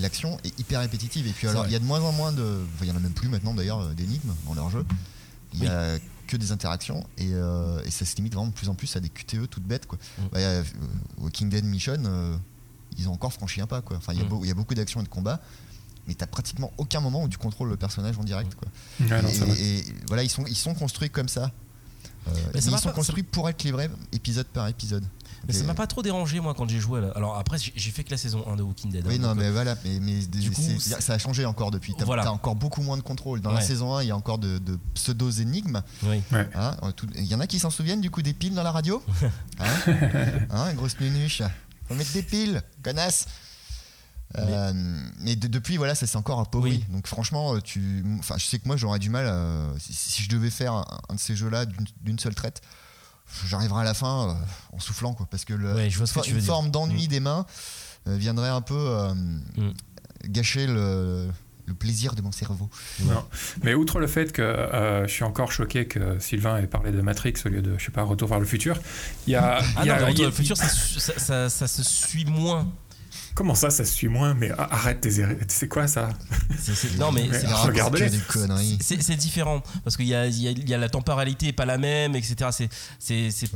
[0.00, 1.26] l'action est hyper répétitive.
[1.26, 3.00] Et puis alors, il y a de moins en moins de, il y en a
[3.00, 4.86] même plus maintenant d'ailleurs d'énigmes dans leur jeu.
[5.54, 8.68] Il y a que des interactions et, euh, et, ça se limite vraiment de plus
[8.68, 9.98] en plus à des QTE toutes bêtes quoi.
[10.16, 10.22] Mm.
[10.30, 10.62] Bah, euh,
[11.18, 12.36] Walking Dead Mission, euh,
[12.96, 13.96] ils ont encore franchi un pas quoi.
[13.96, 14.44] Enfin, il y, mm.
[14.44, 15.40] y, a beaucoup d'actions et de combats,
[16.06, 18.68] mais t'as pratiquement aucun moment où tu contrôles le personnage en direct quoi.
[19.58, 21.50] et, voilà, ils sont ils sont construits comme ça.
[22.54, 25.04] Ils sont construits pour être livrés épisode par épisode.
[25.46, 27.00] Mais ça m'a pas trop dérangé moi quand j'ai joué.
[27.14, 29.06] Alors après, j'ai fait que la saison 1 de Walking Dead.
[29.06, 31.94] Oui, hein, non, mais euh, voilà, mais, du coup, ça a changé encore depuis.
[31.96, 33.40] T'as as encore beaucoup moins de contrôle.
[33.40, 34.60] Dans la saison 1, il y a encore de,
[34.94, 35.82] pseudo-énigmes.
[36.04, 36.22] Oui.
[36.32, 36.76] Hein,
[37.16, 39.02] il y en a qui s'en souviennent du coup des piles dans la radio
[39.58, 39.92] hein,
[40.50, 41.42] hein, Grosse nunuche.
[41.88, 43.26] Faut mettre des piles, connasse
[44.36, 46.84] mais, euh, depuis voilà ça c'est encore un peu oui.
[46.90, 49.28] donc franchement euh, tu enfin je sais que moi j'aurais du mal
[49.78, 50.72] si, je devais faire
[51.08, 52.62] un de ces jeux là d'une seule traite
[53.46, 54.34] j'arriverai à la fin euh,
[54.72, 55.74] en soufflant quoi parce que le,
[56.28, 57.08] une forme d'ennui mm.
[57.08, 57.46] des mains
[58.08, 59.72] euh, viendrait un peu euh, mm.
[60.26, 61.28] gâcher le,
[61.78, 62.68] plaisir de mon cerveau.
[63.04, 63.24] Non.
[63.62, 64.42] Mais outre le fait que
[65.06, 67.92] je suis encore choqué que Sylvain ait parlé de Matrix au lieu de, je sais
[67.92, 68.76] pas, Retour vers le futur,
[69.28, 69.60] il y a.
[69.76, 72.66] Ah non, Retour vers le futur, ça, ça, se suit moins
[73.34, 75.10] Comment ça, ça se suit moins Mais arrête tes
[75.48, 76.10] C'est quoi ça
[76.98, 77.28] Non, mais
[78.80, 82.50] c'est C'est différent parce qu'il y y, a, la temporalité pas la même, etc.
[82.98, 83.50] C'est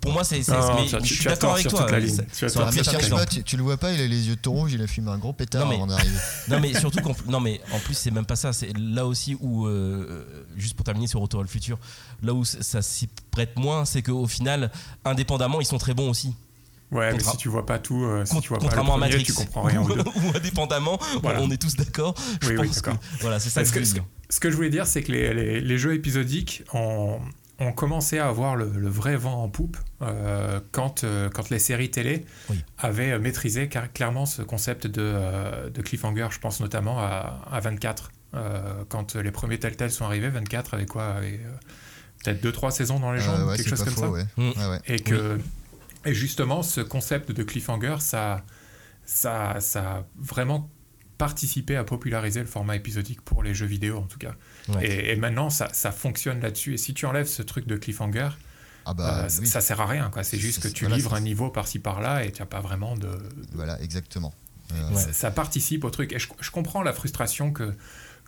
[0.00, 0.42] pour, moi, c'est.
[0.42, 1.86] Je suis d'accord avec toi.
[3.26, 5.18] Tu, tu, le vois pas, il a les yeux tout rouges, il a fumé un
[5.18, 6.16] gros pétard avant d'arriver.
[6.48, 8.52] Non, mais surtout non, mais en plus, c'est même pas ça.
[8.52, 11.78] C'est là aussi où, euh, juste pour terminer sur Retour à le futur,
[12.22, 14.70] là où ça s'y prête moins, c'est qu'au final,
[15.04, 16.34] indépendamment, ils sont très bons aussi.
[16.92, 19.14] Ouais, mais si tu vois pas tout, euh, si tu vois contrairement pas le premier,
[19.14, 19.82] à Matrix, tu comprends rien.
[19.82, 22.14] ou, ou indépendamment, on est tous d'accord.
[22.40, 24.70] Je oui, pense oui, que voilà, c'est ça que, ce, que, ce, que, je voulais
[24.70, 27.18] dire, c'est que les, les, les, jeux épisodiques ont,
[27.58, 31.58] ont, commencé à avoir le, le vrai vent en poupe euh, quand, euh, quand les
[31.58, 32.24] séries télé
[32.78, 36.28] avaient maîtrisé clairement ce concept de, euh, de cliffhanger.
[36.30, 38.12] Je pense notamment à, à 24.
[38.88, 41.16] quand les premiers Telltale sont arrivés, 24 avait quoi
[42.22, 44.08] Peut-être 2-3 saisons dans les jambes, quelque chose comme ça.
[44.36, 44.52] Mm.
[44.86, 45.38] Et que
[46.06, 48.44] et justement, ce concept de cliffhanger, ça,
[49.04, 50.70] ça, ça a vraiment
[51.18, 54.34] participé à populariser le format épisodique pour les jeux vidéo, en tout cas.
[54.82, 56.74] Et, maintenant, ça, ça fonctionne là-dessus.
[56.74, 58.28] Et si tu enlèves ce truc de cliffhanger,
[58.84, 60.10] ah bah, euh, ça, sert à rien.
[60.22, 63.08] C'est juste que tu livres un niveau par-ci par-là et tu n'as pas vraiment de.
[63.52, 64.32] Voilà, exactement.
[64.72, 66.12] Euh, ça, participe au truc.
[66.12, 67.74] Et je, comprends la frustration que,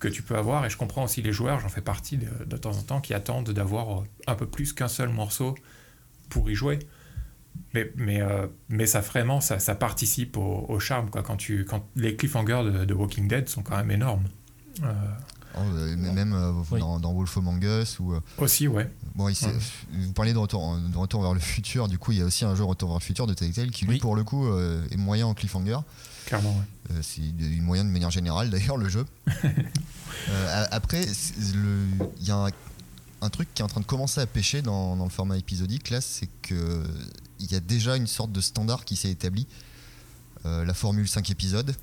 [0.01, 2.57] que tu peux avoir et je comprends aussi les joueurs, j'en fais partie de, de,
[2.57, 5.55] temps en temps, qui attendent d'avoir un peu plus qu'un seul morceau
[6.29, 6.79] pour y jouer.
[7.75, 11.11] Mais, mais, euh, mais ça vraiment, ça, ça participe au, charme.
[11.11, 11.23] Quoi.
[11.23, 14.25] Quand, tu, quand les cliffhangers de, Walking Dead sont quand même énormes.
[14.83, 14.92] Euh,
[15.57, 16.31] oh, euh, même
[16.71, 21.21] dans, dans, Wolf Among Us ou aussi ouais bon vous parlez de retour, de retour
[21.23, 23.27] vers le futur du coup il y a aussi un jeu Retour vers le futur
[23.27, 25.79] de Telltale qui lui pour le coup est moyen en cliffhanger
[26.27, 26.55] clairement
[26.90, 27.01] ouais.
[27.03, 29.05] c'est une moyen de manière générale d'ailleurs le jeu
[30.71, 32.51] après il y a un,
[33.23, 35.90] un, truc qui est en train de commencer à pêcher dans, dans le format épisodique
[35.90, 36.85] là c'est que
[37.40, 39.46] il y a déjà une sorte de standard qui s'est établi.
[40.46, 41.74] Euh, la formule 5 épisodes.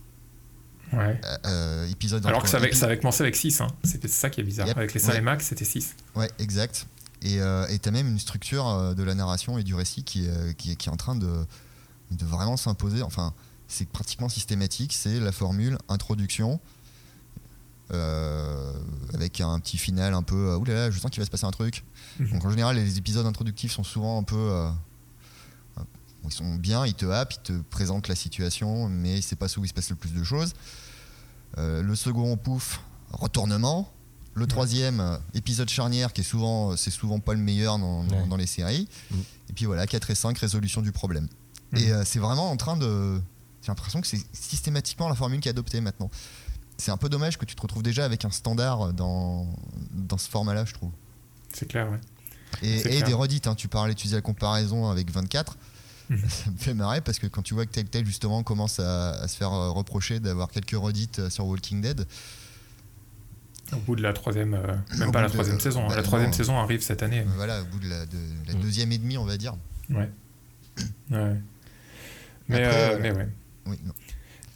[0.94, 1.20] Ouais.
[1.26, 3.62] Euh, euh, épisode Alors que ça avait, ça avait, commencé avec 6.
[3.62, 3.68] Hein.
[3.84, 4.70] C'était ça qui est bizarre.
[4.70, 5.96] Avec les 5 max, c'était 6.
[6.16, 6.88] Ouais, exact.
[7.22, 7.40] Et
[7.82, 10.92] tu as même une structure de la narration et du récit qui, qui, qui est
[10.92, 11.46] en train de,
[12.12, 13.02] de vraiment s'imposer.
[13.02, 13.34] Enfin,
[13.68, 14.94] c'est pratiquement systématique.
[14.94, 16.60] C'est la formule introduction.
[17.90, 21.84] avec un petit final un peu oulala, je sens qu'il va se passer un truc.
[22.20, 22.30] Mhm.
[22.32, 24.70] Donc en général, les épisodes introductifs sont souvent un peu
[26.28, 29.64] ils sont bien, ils te happent, ils te présentent la situation, mais c'est pas où
[29.64, 30.54] il se passe le plus de choses.
[31.58, 33.92] Euh, le second, pouf, retournement.
[34.34, 38.48] Le troisième, euh, épisode charnière, qui est souvent, c'est souvent pas le meilleur dans, les
[38.48, 38.88] séries.
[39.10, 39.16] Mm.
[39.50, 41.28] Et puis voilà, 4 et 5, résolution du problème.
[41.72, 41.78] Mm.
[41.78, 43.22] Et euh, c'est vraiment en train de.
[43.62, 46.12] J'ai l'impression que c'est systématiquement la formule qui est adoptée maintenant.
[46.78, 49.48] C'est un peu dommage que tu te retrouves déjà avec un standard dans,
[49.92, 50.92] dans ce format-là, je trouve.
[51.54, 52.00] C'est clair, ouais.
[52.62, 55.58] Et, des redites, hein, tu parlais, tu faisais la comparaison avec 24.
[56.28, 59.36] Ça me fait marrer parce que quand tu vois que Telltale justement commence à, se
[59.36, 62.06] faire euh, reprocher d'avoir quelques redites euh, sur Walking Dead,
[63.74, 64.58] Au bout de la troisième,
[64.98, 65.96] même pas la troisième saison, hein.
[65.96, 67.26] la troisième saison arrive cette année.
[67.36, 68.62] Voilà, au bout de la, de, la mm.
[68.62, 69.56] deuxième et demie, on va dire.
[69.90, 70.10] Ouais.
[71.12, 71.36] ouais.
[72.48, 73.30] Mais, Après, mais ouais.
[73.66, 73.94] Oui, non.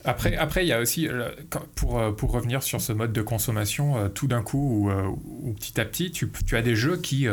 [0.05, 1.09] Après, après, il y a aussi,
[1.75, 6.11] pour, pour revenir sur ce mode de consommation, tout d'un coup ou, petit à petit,
[6.11, 7.27] tu, tu as des jeux qui,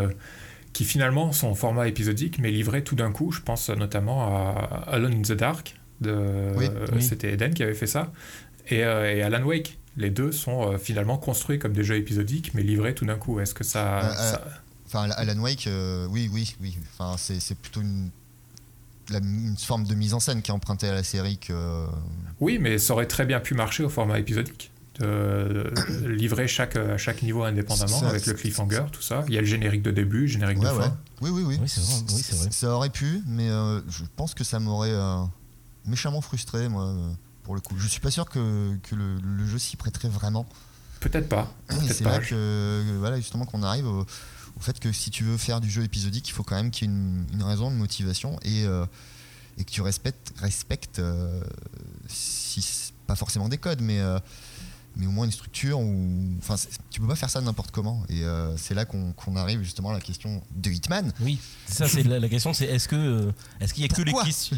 [0.77, 3.33] qui finalement sont en format épisodique, mais livrés tout d'un coup.
[3.33, 6.53] Je pense notamment à Alone in the Dark, de,
[7.01, 8.13] c'était Eden qui avait fait ça,
[8.69, 9.79] et, et, Alan Wake.
[9.97, 13.41] Les deux sont finalement construits comme des jeux épisodiques, mais livrés tout d'un coup.
[13.41, 14.39] Est-ce que ça,
[14.87, 15.67] Enfin, Alan Wake,
[16.11, 16.77] oui, oui, oui.
[16.93, 18.11] Enfin, c'est plutôt une
[19.15, 21.87] une forme de mise en scène qui est empruntée à la série que.
[22.41, 24.73] Oui, mais ça aurait très bien pu marcher au format épisodique.
[24.99, 25.73] De
[26.07, 29.25] livrer chaque, chaque niveau indépendamment avec le cliffhanger, tout ça.
[29.29, 30.97] Il y a le générique de début, le générique de fin.
[31.21, 31.59] Oui, oui, oui.
[31.61, 31.81] oui c'est
[32.35, 35.23] vrai, Ça aurait pu, mais euh, je pense que ça m'aurait euh,
[35.87, 36.95] méchamment frustré, moi,
[37.43, 37.75] pour le coup.
[37.79, 40.47] Je suis pas sûr que, que le, jeu s'y prêterait vraiment.
[41.01, 41.53] Peut-être pas.
[41.89, 44.07] c'est là que, voilà, justement, qu'on arrive au
[44.57, 46.89] au fait que si tu veux faire du jeu épisodique, il faut quand même qu'il
[46.89, 48.87] y ait une, raison, une motivation et, euh,
[49.59, 51.43] et que tu respectes, respectes euh,
[52.09, 54.19] si, pas forcément des codes, mais, euh,
[54.97, 55.79] mais au moins une structure.
[55.79, 56.57] Ou, enfin,
[56.91, 58.03] tu peux pas faire ça n'importe comment.
[58.09, 58.23] Et
[58.57, 61.13] c'est là qu'on arrive justement à la question de Hitman.
[61.21, 64.13] Oui, ça c'est la, question, c'est est-ce que est-ce qu'il y a que les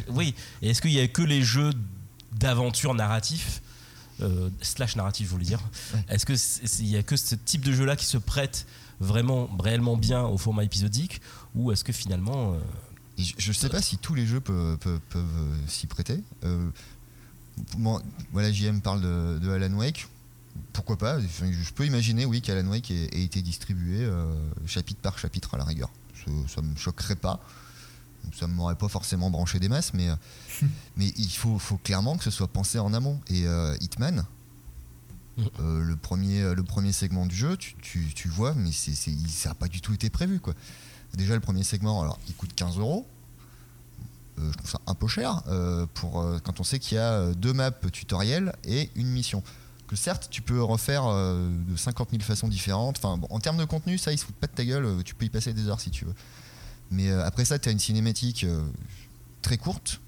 [0.08, 1.72] oui, est-ce qu'il y a que les jeux
[2.32, 3.62] d'aventure narratifs
[4.62, 5.60] slash narratif, je voulais dire.
[6.08, 8.66] Est-ce qu'il y a que ce type de jeu-là qui se prête
[9.00, 11.20] vraiment réellement bien au format épisodique
[11.54, 12.58] ou est-ce que finalement euh,
[13.16, 16.22] je ne sais pas si tous les jeux peuvent, euh, s'y prêter.
[16.44, 16.70] Euh,
[18.30, 20.06] voilà, JM parle de, Alan Wake.
[20.72, 24.08] Pourquoi pas Je peux imaginer, oui, qu'Alan Wake ait, été distribué
[24.66, 25.90] chapitre par chapitre à la rigueur.
[26.48, 27.40] Ça ne me choquerait pas.
[28.38, 30.08] Ça ne m'aurait pas forcément branché des masses, mais,
[30.96, 33.20] mais il faut, faut, clairement que ce soit pensé en amont.
[33.28, 33.44] Et
[33.80, 34.24] Hitman,
[35.60, 37.76] euh, le, premier, le premier segment du jeu, tu,
[38.14, 40.40] tu, vois, mais c'est, ça n'a pas du tout été prévu.
[40.40, 40.54] Quoi.
[41.14, 43.06] Déjà, le premier segment, alors, il coûte 15 euros.
[44.38, 47.32] Euh, je trouve ça un peu cher euh, pour, quand on sait qu'il y a
[47.34, 49.42] deux maps tutoriels et une mission.
[49.88, 53.02] Que certes, tu peux refaire de 50 000 façons différentes.
[53.04, 55.02] En termes de contenu, ça, ils se foutent pas de ta gueule.
[55.02, 56.14] Tu peux y passer des heures si tu veux.
[56.90, 58.44] Mais après ça, tu as une cinématique
[59.40, 60.02] très courte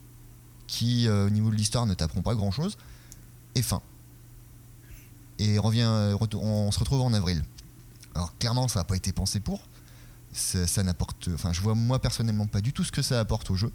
[0.67, 2.77] qui, au niveau de l'histoire, ne t'apprend pas grand chose.
[3.55, 3.81] Et fin
[5.41, 7.43] et revient, euh, on se retrouve en avril.
[8.15, 9.61] Alors clairement, ça n'a pas été pensé pour.
[10.33, 13.57] Ça, n'apporte, enfin, je vois moi personnellement pas du tout ce que ça apporte au
[13.57, 13.73] jeu.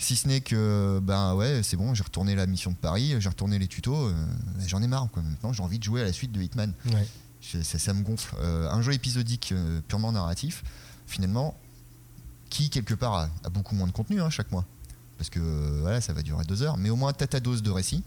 [0.00, 3.28] Si ce n'est que, ben ouais, c'est bon, j'ai retourné la mission de Paris, j'ai
[3.28, 4.14] retourné les tutos, euh,
[4.66, 5.08] j'en ai marre.
[5.12, 5.22] Quoi.
[5.22, 6.72] Maintenant, j'ai envie de jouer à la suite de Hitman.
[7.42, 8.34] Ça, me gonfle.
[8.40, 9.52] Euh, un jeu épisodique
[9.88, 10.64] purement narratif,
[11.06, 11.54] finalement,
[12.48, 14.64] qui quelque part a, beaucoup moins de contenu hein, chaque mois.
[15.18, 15.40] Parce que
[15.82, 18.02] voilà, ça va durer deux heures, mais au moins t'as ta dose de récit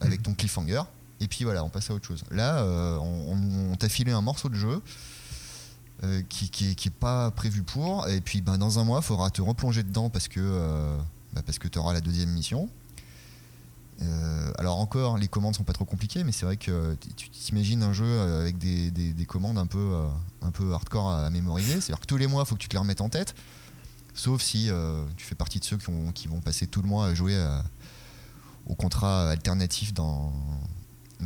[0.00, 0.82] avec ton cliffhanger.
[1.20, 2.22] Et puis voilà, on passe à autre chose.
[2.30, 4.82] Là, euh, on, t'a filé un morceau de jeu
[6.04, 8.08] euh, qui, qui, est pas prévu pour.
[8.08, 10.96] Et puis ben, dans un mois, il faudra te replonger dedans parce que, euh,
[11.32, 12.68] bah, parce que tu auras la deuxième mission.
[14.58, 17.92] alors encore, les commandes sont pas trop compliquées, mais c'est vrai que tu t'imagines un
[17.92, 20.04] jeu avec des, des, commandes un peu,
[20.42, 21.80] un peu hardcore à mémoriser.
[21.80, 23.34] C'est-à-dire que tous les mois, il faut que tu te les remettes en tête.
[24.14, 24.70] Sauf si
[25.16, 27.36] tu fais partie de ceux qui, qui, vont passer tout le mois à jouer
[28.66, 30.32] au contrat alternatif dans,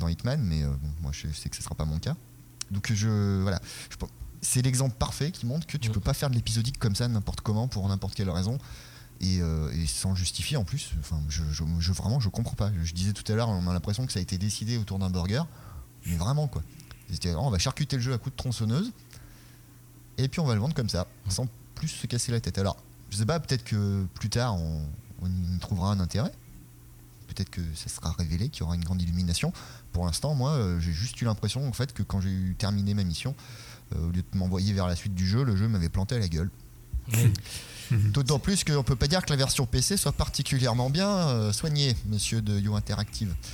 [0.09, 2.17] Hitman, mais euh, moi je sais que ce ne sera pas mon cas.
[2.71, 3.61] Donc je voilà,
[4.43, 7.09] c'est l'exemple parfait qui montre que tu ne peux pas faire de l'épisodique comme ça
[7.09, 8.59] n'importe comment pour n'importe quelle raison.
[9.23, 10.93] Et, euh, sans justifier en plus.
[10.99, 12.73] Enfin, je, je, vraiment, je comprends pas.
[12.83, 15.11] Je, disais tout à l'heure, on a l'impression que ça a été décidé autour d'un
[15.11, 15.43] burger,
[16.07, 16.63] mais vraiment quoi.
[17.37, 18.93] On va charcuter le jeu à coups de tronçonneuse,
[20.17, 22.57] et puis on va le vendre comme ça, sans plus se casser la tête.
[22.57, 22.77] Alors,
[23.11, 24.81] je sais pas, peut-être que plus tard on,
[25.21, 26.33] on y trouvera un intérêt,
[27.27, 29.53] peut-être que ça sera révélé, qu'il y aura une grande illumination.
[29.93, 32.95] Pour l'instant, moi, euh, j'ai juste eu l'impression en fait que quand j'ai eu terminé
[32.95, 33.35] ma mission,
[33.97, 36.29] au lieu de m'envoyer vers la suite du jeu, le jeu m'avait planté à la
[36.29, 36.51] gueule.
[37.91, 41.97] D'autant plus qu'on peut pas dire que la version PC soit particulièrement bien euh, soignée,
[42.07, 43.35] monsieur de You Interactive.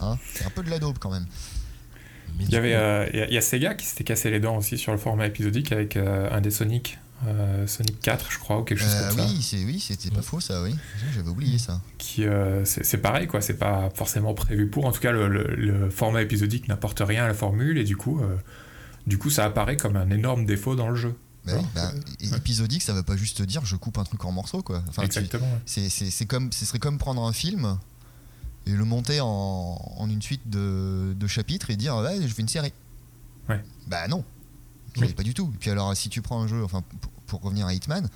[0.00, 1.26] Hein, c'est un peu de la daube quand même.
[2.38, 4.98] Il y, avait, il y a Sega qui s'était cassé les dents aussi sur le
[4.98, 9.08] format épisodique avec un des Sonic euh, Sonic 4, je crois, ou quelque chose euh,
[9.08, 9.56] comme oui, ça.
[9.64, 10.74] Oui, c'était pas faux, ça, oui.
[11.14, 11.80] J'avais oublié ça.
[11.98, 13.40] Qui, euh, c'est pareil, quoi.
[13.40, 14.84] C'est pas forcément prévu pour.
[14.84, 18.20] En tout cas, le, format épisodique n'apporte rien à la formule, et du coup,
[19.06, 21.14] du coup, ça apparaît comme un énorme défaut dans le jeu.
[21.44, 21.92] Bah bah,
[22.36, 24.82] épisodique, ça veut pas juste dire je coupe un truc en morceaux, quoi.
[24.88, 25.46] Enfin, Exactement.
[25.64, 27.78] C'est comme, ce serait comme prendre un film
[28.66, 29.26] et le monter en,
[29.96, 32.72] en une suite de, de, chapitres et dire ouais, je fais une série.
[33.48, 33.62] Ouais.
[33.86, 34.24] Bah non,
[35.16, 35.50] pas du tout.
[35.54, 36.82] Et puis alors, si tu prends un jeu, enfin,
[37.26, 38.08] pour, revenir à Hitman,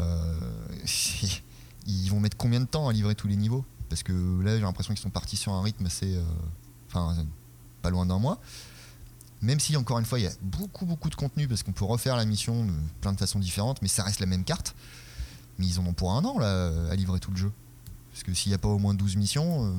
[0.00, 0.38] euh,
[1.86, 3.64] ils vont mettre combien de temps à livrer tous les niveaux?
[3.88, 6.16] Parce que là, j'ai l'impression qu'ils sont partis sur un rythme assez.
[6.16, 6.22] Euh,
[6.88, 7.14] enfin,
[7.82, 8.40] pas loin d'un mois.
[9.42, 11.84] Même si, encore une fois, il y a beaucoup, beaucoup de contenu, parce qu'on peut
[11.84, 14.74] refaire la mission de plein de façons différentes, mais ça reste la même carte.
[15.58, 17.52] Mais ils en ont pour un an, là, à livrer tout le jeu.
[18.12, 19.72] Parce que s'il n'y a pas au moins 12 missions, euh,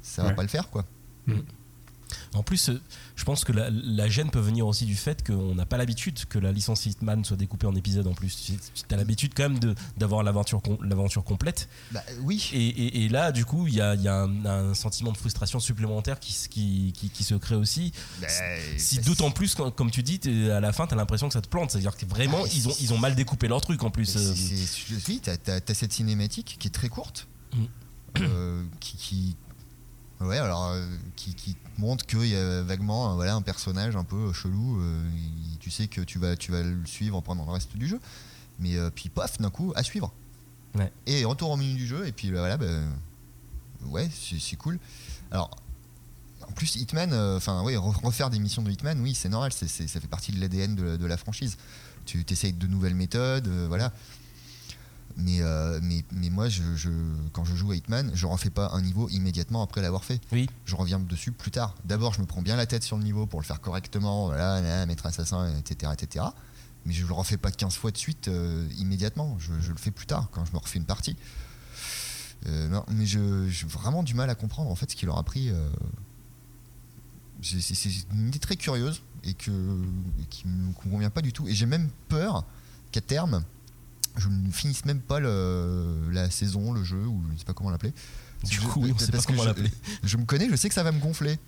[0.00, 0.84] ça va pas le faire, quoi.
[1.26, 1.40] Mm.
[2.34, 2.80] En plus, euh,
[3.16, 6.38] je pense que la, gêne peut venir aussi du fait qu'on n'a pas l'habitude que
[6.38, 8.52] la licence Hitman soit découpée en épisodes en plus.
[8.88, 10.60] Tu as l'habitude quand même d'avoir l'aventure
[11.24, 11.68] complète.
[11.90, 12.50] Bah, oui.
[12.52, 17.34] Et, là, du coup, il y a, un, sentiment de frustration supplémentaire qui, qui, se
[17.34, 17.92] crée aussi.
[18.20, 18.26] Bah,
[18.76, 20.20] si bah, d'autant plus, comme tu dis,
[20.50, 21.70] à la fin, tu as l'impression que ça te plante.
[21.70, 24.16] C'est-à-dire que vraiment, ils, ont, ils ont mal découpé leur truc en plus.
[24.16, 24.34] Euh.
[25.08, 27.28] Oui, tu as, cette cinématique qui est très courte.
[27.54, 27.64] Mm.
[28.20, 29.36] Euh, qui,
[30.22, 34.04] Ouais, alors euh, qui, qui, montre qu'il y a vaguement euh, voilà, un personnage un
[34.04, 34.80] peu chelou.
[34.80, 35.02] Euh,
[35.60, 38.00] tu sais que tu vas, tu vas le suivre pendant le reste du jeu.
[38.58, 40.12] Mais puis paf, d'un coup, à suivre.
[41.06, 42.88] Et retour au menu du jeu, et puis voilà, ben,
[43.86, 44.78] ouais, c'est cool.
[45.30, 45.50] Alors,
[46.48, 50.06] en plus, Hitman, enfin, oui, refaire des missions de Hitman, oui, c'est normal, ça fait
[50.06, 51.56] partie de l'ADN de, de, la franchise.
[52.06, 53.92] Tu essayes de nouvelles méthodes, voilà.
[55.16, 56.62] Mais, euh, mais, mais, moi, je,
[57.32, 60.20] quand je joue à Hitman, je refais pas un niveau immédiatement après l'avoir fait.
[60.32, 60.48] Oui.
[60.64, 61.74] Je reviens dessus plus tard.
[61.84, 64.86] D'abord, je me prends bien la tête sur le niveau pour le faire correctement, voilà,
[64.86, 66.26] mettre assassin, etc., etc.
[66.86, 69.36] Mais je le refais pas 15 fois de suite euh, immédiatement.
[69.38, 71.16] Je, le fais plus tard, quand je me refais une partie.
[72.46, 73.20] Euh, non, mais j'ai
[73.66, 75.52] vraiment du mal à comprendre en fait ce qu'il leur a pris.
[77.42, 79.50] c'est une idée très curieuse et, que,
[80.20, 81.46] et qui me convient pas du tout.
[81.46, 82.44] Et j'ai même peur
[82.90, 83.44] qu'à terme,
[84.16, 87.70] je ne finisse même pas la saison, le jeu, ou je ne sais pas comment
[87.70, 87.92] l'appeler.
[88.44, 89.70] Du coup, on sait pas comment l'appeler.
[90.02, 91.38] Je, me connais, je sais que ça va me gonfler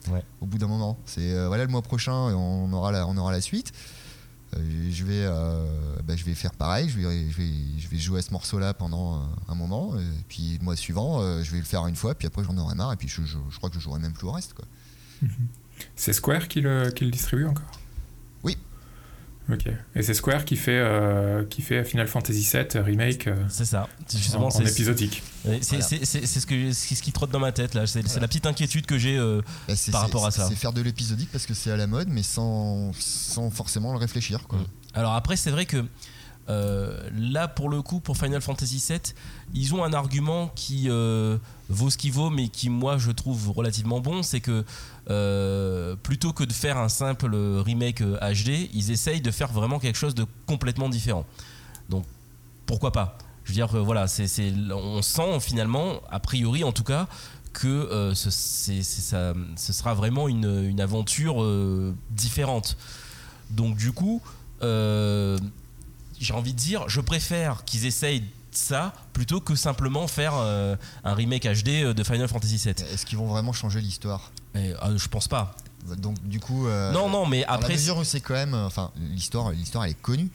[0.41, 0.99] au bout d'un moment.
[1.07, 3.73] C'est euh, voilà le mois prochain, on aura la, on aura la suite.
[4.57, 5.67] Euh, je vais, euh,
[6.05, 6.89] bah, je vais faire pareil.
[6.89, 9.99] Je vais, je vais, je vais jouer à ce morceau-là pendant un moment.
[9.99, 12.15] Et puis le mois suivant, je vais le faire une fois.
[12.15, 12.93] Puis après, j'en aurai marre.
[12.93, 14.55] Et puis je, je, crois que je jouerai même plus au reste.
[15.97, 17.81] C'est Square qui le, qui le distribue encore?
[19.51, 19.67] Ok.
[19.95, 23.27] Et c'est Square qui fait, euh, qui fait Final Fantasy VII Remake.
[23.27, 23.89] Euh, c'est ça.
[24.11, 25.23] Justement, en, épisodique.
[25.61, 27.87] C'est ce, que, ce qui trotte dans ma tête là.
[27.87, 30.49] C'est la petite inquiétude que j'ai euh, bah, par rapport à ça.
[30.49, 33.99] C'est faire de l'épisodique parce que c'est à la mode, mais sans, sans forcément le
[33.99, 34.47] réfléchir.
[34.49, 34.61] Quoi.
[34.95, 35.85] Alors après, c'est vrai que
[36.49, 39.01] là, pour le coup, pour Final Fantasy VII,
[39.55, 40.89] ils ont un argument qui
[41.69, 44.23] vaut ce qu'il vaut, mais qui, moi, je trouve relativement bon.
[44.23, 44.65] C'est que
[45.11, 49.79] euh, plutôt que de faire un simple remake HD, euh, ils essayent de faire vraiment
[49.79, 51.27] quelque chose de complètement différent.
[51.91, 52.05] Donc
[52.67, 53.19] pourquoi pas?
[53.45, 57.07] Je veux dire, voilà, c'est, on sent finalement, a priori en tout cas,
[57.53, 61.45] que ce, sera vraiment une aventure
[62.11, 62.79] différente.
[63.51, 64.23] Donc du coup,
[66.21, 71.45] j'ai envie de dire, je préfère qu'ils essayent ça plutôt que simplement faire un remake
[71.45, 72.75] HD de Final Fantasy VII.
[72.93, 74.31] Est-ce qu'ils vont vraiment changer l'histoire?
[74.57, 75.55] Euh, je pense pas.
[75.99, 76.67] Donc du coup.
[76.67, 77.73] Euh, non, non, mais après.
[77.73, 80.31] À mesure où c'est quand même, enfin, l'histoire, l'histoire, elle est connue.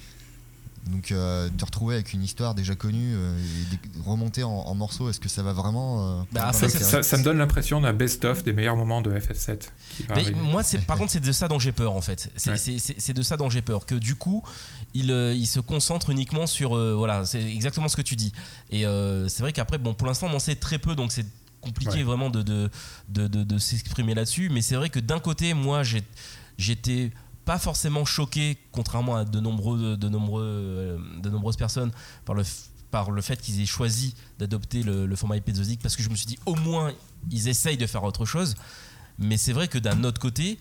[0.87, 5.29] Donc euh, te retrouver avec une histoire déjà connue et remonter en, morceaux, est-ce que
[5.29, 9.69] ça va vraiment bah, ça, me donne l'impression d'un best-of des meilleurs moments de FF7.
[10.35, 12.31] moi, c'est par contre, c'est de ça dont j'ai peur en fait.
[12.35, 13.85] C'est de ça dont j'ai peur.
[13.85, 14.43] Que du coup,
[14.93, 16.75] il, il se concentre uniquement sur.
[16.97, 18.33] voilà, c'est exactement ce que tu dis.
[18.71, 18.83] Et
[19.27, 21.25] c'est vrai qu'après, bon, pour l'instant, on en sait très peu, donc c'est
[21.61, 22.69] compliqué vraiment de, de,
[23.09, 24.49] de, de s'exprimer là-dessus.
[24.49, 25.81] Mais c'est vrai que d'un côté, moi,
[26.57, 27.11] j'étais
[27.49, 31.89] pas forcément choqué, contrairement à de, nombreux, de, nombreux, euh, de nombreuses personnes,
[32.23, 32.43] par le,
[32.91, 36.27] par le fait qu'ils aient choisi d'adopter le, format épisodique, parce que je me suis
[36.27, 36.93] dit, au moins,
[37.31, 38.53] ils essayent de faire autre chose.
[39.17, 40.59] Mais c'est vrai que d'un autre côté,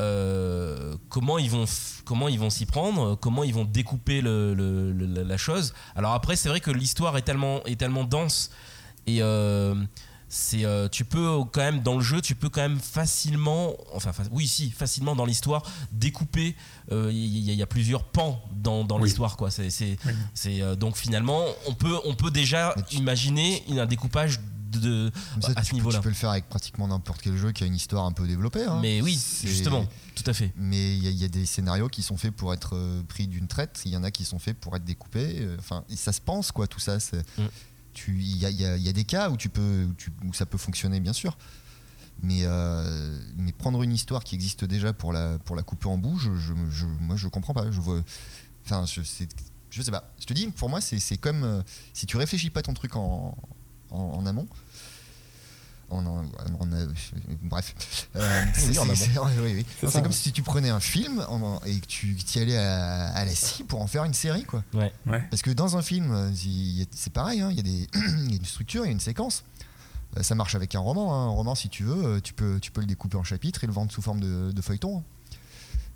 [0.00, 1.64] euh, comment ils vont
[2.04, 5.72] comment ils vont s'y prendre, comment ils vont découper le, la chose.
[5.96, 8.50] Alors après, c'est vrai que l'histoire est tellement est tellement dense
[9.06, 9.74] et euh,
[10.28, 14.12] c'est euh, tu peux quand même dans le jeu tu peux quand même facilement enfin
[14.30, 16.54] oui si facilement dans l'histoire découper
[16.90, 19.96] il euh, y, a plusieurs pans dans, dans l'histoire quoi c'est c'est
[20.46, 25.10] euh, donc finalement on peut on peut déjà imaginer un découpage de,
[25.56, 25.96] à ce niveau-là.
[25.96, 28.26] Tu peux le faire avec pratiquement n'importe quel jeu qui a une histoire un peu
[28.26, 28.64] développée.
[28.64, 28.80] Hein.
[28.82, 30.52] Mais oui, justement, tout à fait.
[30.56, 32.76] Mais il y, a des scénarios qui sont faits pour être
[33.08, 35.48] pris d'une traite, il y en a qui sont faits pour être découpés.
[35.58, 37.00] Enfin, ça se pense, quoi, tout ça.
[37.00, 37.46] C'est, mm
[38.06, 39.88] il y a, des cas où, tu peux,
[40.24, 41.36] où, ça peut fonctionner, bien sûr.
[42.22, 45.98] Mais, euh, mais prendre une histoire qui existe déjà pour la, pour la couper en
[45.98, 47.70] bout, je, je, moi je comprends pas.
[47.70, 48.02] Je vois,
[48.64, 49.02] enfin, je,
[49.70, 50.10] je sais pas.
[50.18, 53.36] Je te dis, pour moi, c'est comme euh, si tu réfléchis pas ton truc en,
[53.90, 54.48] en amont,
[57.42, 57.74] bref.
[58.56, 61.24] c'est comme si tu prenais un film
[61.66, 64.44] et que tu y allais à, la scie pour en faire une série.
[64.44, 64.62] Quoi.
[64.74, 64.92] Ouais.
[65.30, 66.32] Parce que dans un film,
[66.90, 67.88] c'est pareil, hein, il y, a des,
[68.30, 69.44] y a une structure, il y a une séquence.
[70.20, 71.14] ça marche avec un roman.
[71.14, 71.26] Hein.
[71.26, 73.72] Un roman, si tu veux, tu peux, tu peux le découper en chapitres et le
[73.72, 74.98] vendre sous forme de, feuilleton.
[74.98, 75.02] Hein.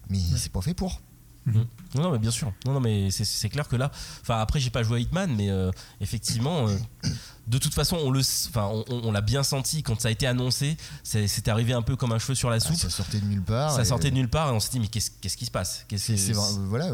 [0.08, 1.00] Mais c'est pas fait pour.
[1.46, 1.66] Mhm.
[1.96, 2.52] Non, mais bien sûr.
[2.64, 3.90] Non, non, mais c'est clair que là.
[4.20, 6.76] Enfin, après, j'ai pas joué à Hitman, mais euh, effectivement, euh,
[7.48, 10.76] de toute façon, on le, enfin, on, l'a bien senti quand ça a été annoncé.
[11.02, 12.76] C'était arrivé un peu comme un cheveu sur la ah, soupe.
[12.76, 13.72] ça sortait de nulle part.
[13.72, 15.86] Ça sortait de nulle part, et on s'est dit, mais qu'est-ce qui se passe?
[15.96, 16.92] C'est voilà.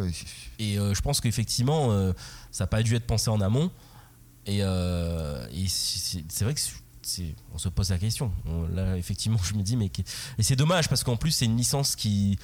[0.59, 2.13] Et euh, je pense qu'effectivement,
[2.51, 3.71] ça n'a pas dû être pensé en amont.
[4.47, 6.61] Et, et c'est vrai que
[7.55, 8.33] on se pose la question.
[8.75, 9.91] là, effectivement, je me dis, mais
[10.39, 12.39] et c'est dommage parce qu'en plus, c'est une licence qui,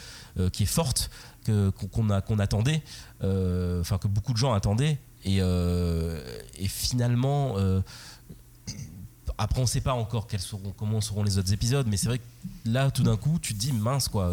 [0.52, 1.10] qui est forte
[1.44, 2.82] qu'on attendait,
[3.22, 4.98] euh, enfin que beaucoup de gens attendaient.
[5.24, 6.20] Et, euh,
[6.68, 7.80] finalement, euh,
[9.38, 12.08] après on ne sait pas encore quels seront, comment seront les autres épisodes, mais c'est
[12.08, 12.24] vrai que
[12.64, 14.32] là, tout d'un coup, tu te dis mince quoi.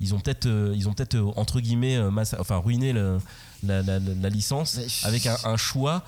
[0.00, 1.98] ils ont peut-être, ils ont peut-être entre guillemets,
[2.38, 2.92] enfin ruiné
[3.62, 6.04] la, licence avec un, choix.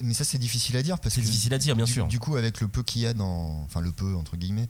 [0.00, 2.06] Mais ça, c'est difficile à dire parce c'est difficile à dire, bien sûr.
[2.06, 4.68] Du coup, avec le peu qu'il y a dans, enfin le peu entre guillemets,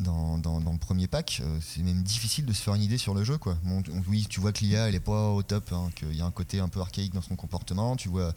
[0.00, 3.24] dans, le premier pack, euh, c'est même difficile de se faire une idée sur le
[3.24, 3.38] jeu.
[3.38, 3.58] Quoi.
[4.08, 6.30] oui, tu vois que l'IA, elle est pas au top, hein, qu'il y a un
[6.30, 7.96] côté un peu archaïque dans son comportement.
[7.96, 8.32] Tu vois,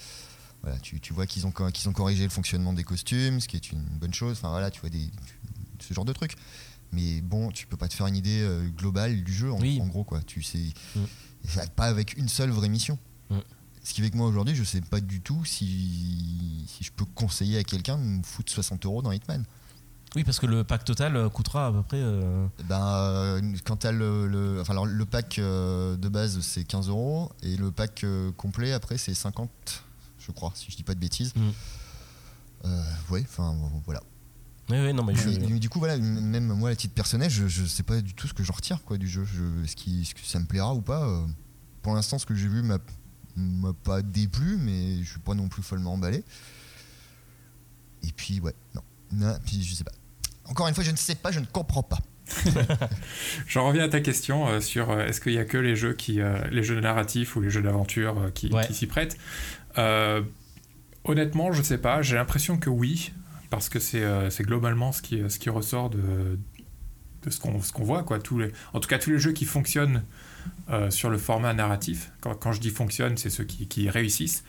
[0.61, 3.71] voilà, tu, vois qu'ils ont, qu'ils ont corrigé le fonctionnement des costumes, ce qui est
[3.71, 4.37] une bonne chose.
[4.37, 5.09] Enfin voilà, tu vois des,
[5.79, 6.35] ce genre de trucs.
[6.91, 9.87] Mais bon, tu peux pas te faire une idée euh, globale du jeu, en, en,
[9.87, 10.03] gros.
[10.03, 10.21] Quoi.
[10.21, 11.67] Tu sais, mm.
[11.75, 12.99] pas avec une seule vraie mission.
[13.29, 13.39] Mm.
[13.83, 17.03] Ce qui fait que moi aujourd'hui, je sais pas du tout si, si je peux
[17.03, 19.43] conseiller à quelqu'un de me foutre 60 euros dans Hitman.
[20.15, 21.97] Oui, parce que le pack total euh, coûtera à peu près.
[21.99, 26.89] Euh, ben, euh, quand tu le, le, enfin, alors, le pack de base, c'est 15
[26.89, 27.31] euros.
[27.41, 28.05] Et le pack
[28.37, 29.49] complet, après, c'est 50,
[30.19, 31.33] je crois, si je dis pas de bêtises.
[31.35, 32.69] Mm.
[33.09, 34.01] oui, enfin, voilà.
[34.69, 35.13] Oui, oui, non, mais,
[35.59, 38.33] du coup, voilà, même moi, à titre personnel, je, je sais pas du tout ce
[38.33, 39.25] que je retire quoi, du jeu.
[39.63, 41.07] Est-ce que ça me plaira ou pas
[41.81, 45.63] Pour l'instant, ce que j'ai vu m'a pas déplu, mais je suis pas non plus
[45.63, 46.23] follement emballé.
[48.03, 48.81] Et puis, ouais, non.
[49.13, 49.91] Non, puis je sais pas.
[50.45, 51.99] Encore une fois, je ne sais pas, je ne comprends pas.
[53.47, 55.93] J'en reviens à ta question euh, sur euh, est-ce qu'il y a que les jeux
[55.93, 59.17] qui, euh, les jeux narratifs ou les jeux d'aventure qui, s'y prêtent?
[61.05, 62.01] honnêtement, je sais pas.
[62.01, 63.11] J'ai l'impression que oui,
[63.49, 66.39] parce que c'est globalement ce qui, ce qui ressort de,
[67.23, 68.19] de ce qu'on voit quoi.
[68.19, 70.03] Tous les, en tout cas, tous les jeux qui fonctionnent
[70.89, 72.11] sur le format narratif.
[72.21, 74.43] Quand, quand je dis fonctionnent, c'est ceux qui, qui réussissent.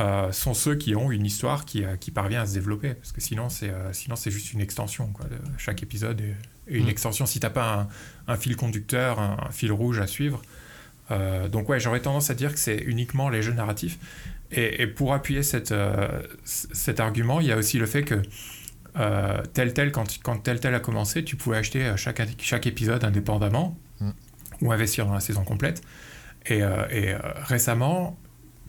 [0.00, 2.94] Euh, sont ceux qui ont une histoire qui, euh, qui, parvient à se développer.
[2.94, 5.08] Parce que sinon, c'est euh, sinon c'est juste une extension.
[5.08, 5.26] Quoi.
[5.58, 6.34] chaque épisode est,
[6.66, 6.90] une mm.
[6.90, 7.88] extension si t'as pas
[8.26, 10.40] un, fil conducteur, un, fil rouge à suivre.
[11.50, 13.98] donc ouais, j'aurais tendance à dire que c'est uniquement les jeux narratifs.
[14.50, 15.74] Et, pour appuyer cette,
[16.44, 18.22] cet argument, il y a aussi le fait que
[19.52, 23.76] tel tel, quand, quand tel tel a commencé, tu pouvais acheter chaque, chaque épisode indépendamment
[24.00, 24.10] mm.
[24.62, 25.82] ou investir dans la saison complète.
[26.46, 28.18] Et, et récemment,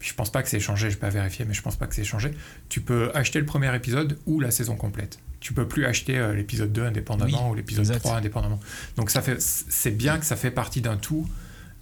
[0.04, 1.96] je pense pas que c'est changé, je vais pas vérifier, mais je pense pas que
[1.96, 2.32] c'est changé.
[2.68, 5.18] Tu peux acheter le premier épisode ou la saison complète.
[5.39, 8.60] Tu peux plus acheter euh, l'épisode 2 indépendamment ou l'épisode 3 indépendamment.
[8.98, 11.28] Donc ça fait, c'est bien que ça fait partie d'un tout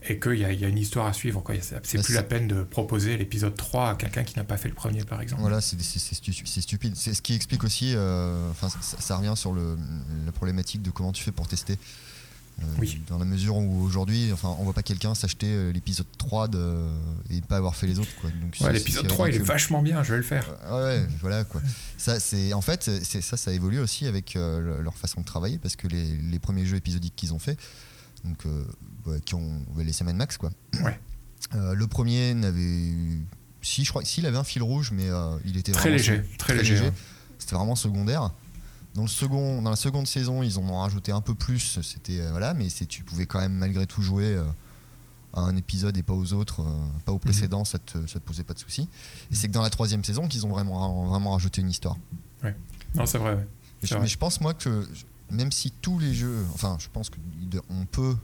[0.08, 1.44] et qu'il y, y, a une histoire à suivre.
[1.62, 4.70] C'est bah, plus la peine de proposer l'épisode 3 à quelqu'un qui n'a pas fait
[4.70, 5.42] le premier, par exemple.
[5.42, 6.96] Voilà, c'est stupide.
[6.96, 9.78] C'est ce qui explique aussi, euh, enfin, ça, revient sur le,
[10.26, 11.78] la problématique de comment tu fais pour tester.
[12.62, 13.02] Euh, oui.
[13.08, 16.86] Dans la mesure où aujourd'hui, enfin, on voit pas quelqu'un s'acheter euh, l'épisode 3 de...
[17.30, 18.14] et pas avoir fait les autres.
[18.20, 18.30] Quoi.
[18.42, 20.48] Donc, l'épisode 3, il est vachement bien, je vais le faire.
[20.72, 21.62] ouais, voilà quoi.
[21.98, 25.58] Ça, c'est en fait, c'est ça, ça évolue aussi avec euh, leur façon de travailler
[25.58, 27.60] parce que les, les premiers jeux épisodiques qu'ils ont fait,
[28.24, 28.46] donc
[29.26, 30.52] qui ont les semaines max quoi.
[30.84, 31.00] Ouais.
[31.54, 32.94] le premier n'avait,
[33.62, 35.08] si je crois, s'il avait un fil rouge, mais
[35.46, 36.80] il était très léger, très, léger.
[37.40, 38.32] C'était vraiment secondaire.
[38.94, 41.80] Dans, le second, dans la seconde saison, ils en ont rajouté un peu plus.
[41.82, 44.44] C'était euh, voilà, mais tu pouvais quand même malgré tout jouer euh,
[45.34, 47.22] à un épisode et pas aux autres, euh, pas au mhm.
[47.22, 48.90] précédent, ça, te, ça te posait pas de soucis.
[49.32, 51.96] Et c'est que dans la troisième saison qu'ils ont vraiment, vraiment rajouté une histoire.
[52.44, 52.56] Ouais.
[52.96, 53.48] Non, c'est vrai.
[53.82, 54.88] Mais, je pense moi que
[55.32, 58.16] même si tous les jeux, enfin, je pense qu'on peut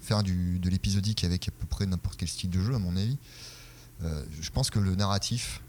[0.00, 2.96] faire du, de l'épisodique avec à peu près n'importe quel style de jeu, à mon
[2.96, 3.18] avis.
[4.00, 5.60] je pense que le narratif,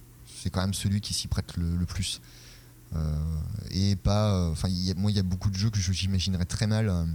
[0.41, 2.21] c'est quand même celui qui s'y prête le, le plus.
[2.95, 3.15] Euh,
[3.71, 4.33] et pas.
[4.33, 7.05] Euh, enfin, moi, il y a beaucoup de jeux que j'imaginerais très mal, euh,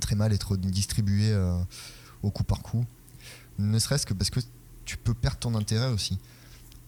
[0.00, 1.36] très mal être distribués
[2.22, 2.84] au coup par coup.
[3.58, 4.40] Ne serait-ce que parce que
[4.84, 6.18] tu peux perdre ton intérêt aussi.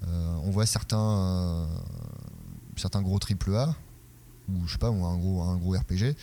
[0.06, 1.68] on voit certains,
[2.76, 3.74] certains gros AAA,
[4.48, 6.16] ou je sais pas, ou un gros, un gros RPG.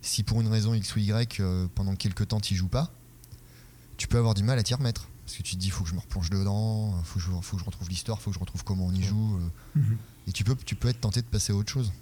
[0.00, 1.42] Si pour une raison X ou Y,
[1.74, 2.90] pendant quelques temps, tu joues pas,
[3.96, 5.08] tu peux avoir du mal à t'y remettre.
[5.24, 7.64] Parce que tu te dis, faut que je me replonge dedans, faut, faut, que je
[7.64, 9.38] retrouve l'histoire, faut que je retrouve comment on y joue.
[9.76, 9.98] Mhm.
[10.26, 11.92] Et tu peux, tu peux être tenté de passer à autre chose.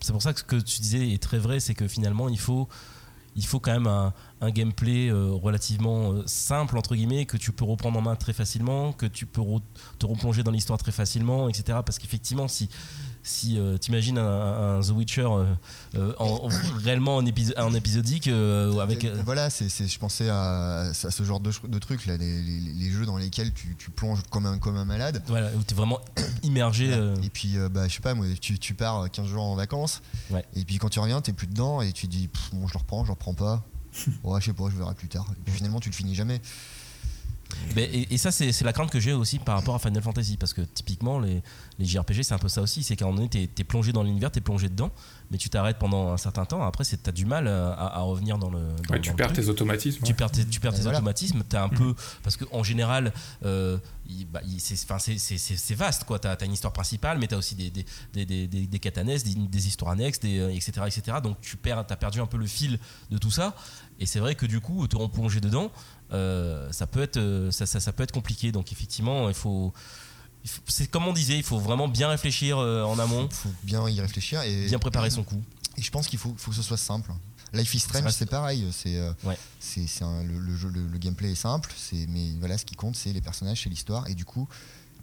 [0.00, 2.38] C'est pour ça que ce que tu disais est très vrai, c'est que finalement, il
[2.38, 2.68] faut,
[3.34, 4.12] il faut quand même un,
[4.42, 9.26] gameplay relativement simple entre guillemets que tu peux reprendre en main très facilement, que tu
[9.26, 9.42] peux
[9.98, 11.78] te replonger dans l'histoire très facilement, etc.
[11.84, 12.68] Parce qu'effectivement, si
[13.26, 15.44] si euh, tu imagines un, The Witcher euh,
[15.96, 21.78] euh, en, réellement en, épisodique avec voilà c'est je pensais à, ce genre de, de
[21.78, 25.22] trucs là les, jeux dans lesquels tu, plonges comme un comme un malade.
[25.26, 26.00] Voilà où tu es vraiment
[26.42, 26.90] immergé
[27.22, 30.02] et puis bah je sais pas moi tu, tu, pars 15 jours en vacances.
[30.54, 33.02] Et puis quand tu reviens t'es plus dedans et tu dis bon je le reprends
[33.02, 33.64] je le reprends pas
[34.24, 36.40] ouais je sais pas je verrai plus tard et finalement tu le finis jamais
[37.76, 40.36] et, ça, c'est la crainte que j'ai aussi par rapport à Final Fantasy.
[40.36, 41.42] Parce que typiquement, les,
[41.78, 42.82] les JRPG, c'est un peu ça aussi.
[42.82, 44.90] C'est qu'à un moment donné, tu es, plongé dans l'univers, tu es plongé dedans,
[45.30, 46.62] mais tu t'arrêtes pendant un certain temps.
[46.62, 48.60] Après, tu as du mal à, revenir dans le.
[49.00, 50.04] tu, perds tes automatismes.
[50.04, 51.42] Tu perds tes, tu perds tes automatismes.
[51.48, 51.74] Tu un mm.
[51.74, 51.94] peu.
[52.22, 53.12] Parce qu'en général,
[53.44, 53.78] euh,
[54.30, 56.04] bah, c'est vaste.
[56.06, 59.24] Tu as, une histoire principale, mais tu as aussi des, des, des, des, des catanesses,
[59.24, 61.18] des, histoires annexes, etc., etc.
[61.22, 62.78] Donc tu perds, as perdu un peu le fil
[63.10, 63.54] de tout ça.
[63.98, 65.70] Et c'est vrai que du coup, te replonger dedans,
[66.12, 68.52] euh, ça, peut être, euh, ça, ça, peut être compliqué.
[68.52, 69.72] Donc effectivement, il faut
[70.66, 73.28] c'est comme on disait, il faut vraiment bien réfléchir euh, en amont.
[73.30, 75.42] Il faut bien y réfléchir et bien préparer son coup.
[75.76, 77.12] Et je pense qu'il faut, faut, que ce soit simple.
[77.52, 78.66] Life is Strange, c'est pareil.
[78.72, 79.00] C'est,
[79.60, 83.62] c'est, le, le, gameplay est simple, c'est, mais voilà, ce qui compte, c'est les personnages,
[83.62, 84.08] c'est l'histoire.
[84.08, 84.48] Et du coup,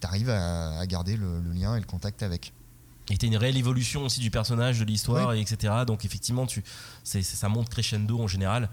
[0.03, 2.53] tu arrives à, garder le, lien et le contact avec.
[3.09, 5.73] Et tu une réelle évolution aussi du personnage, de l'histoire, etc.
[5.85, 6.63] Donc effectivement, tu,
[7.03, 8.69] ça monte crescendo en général.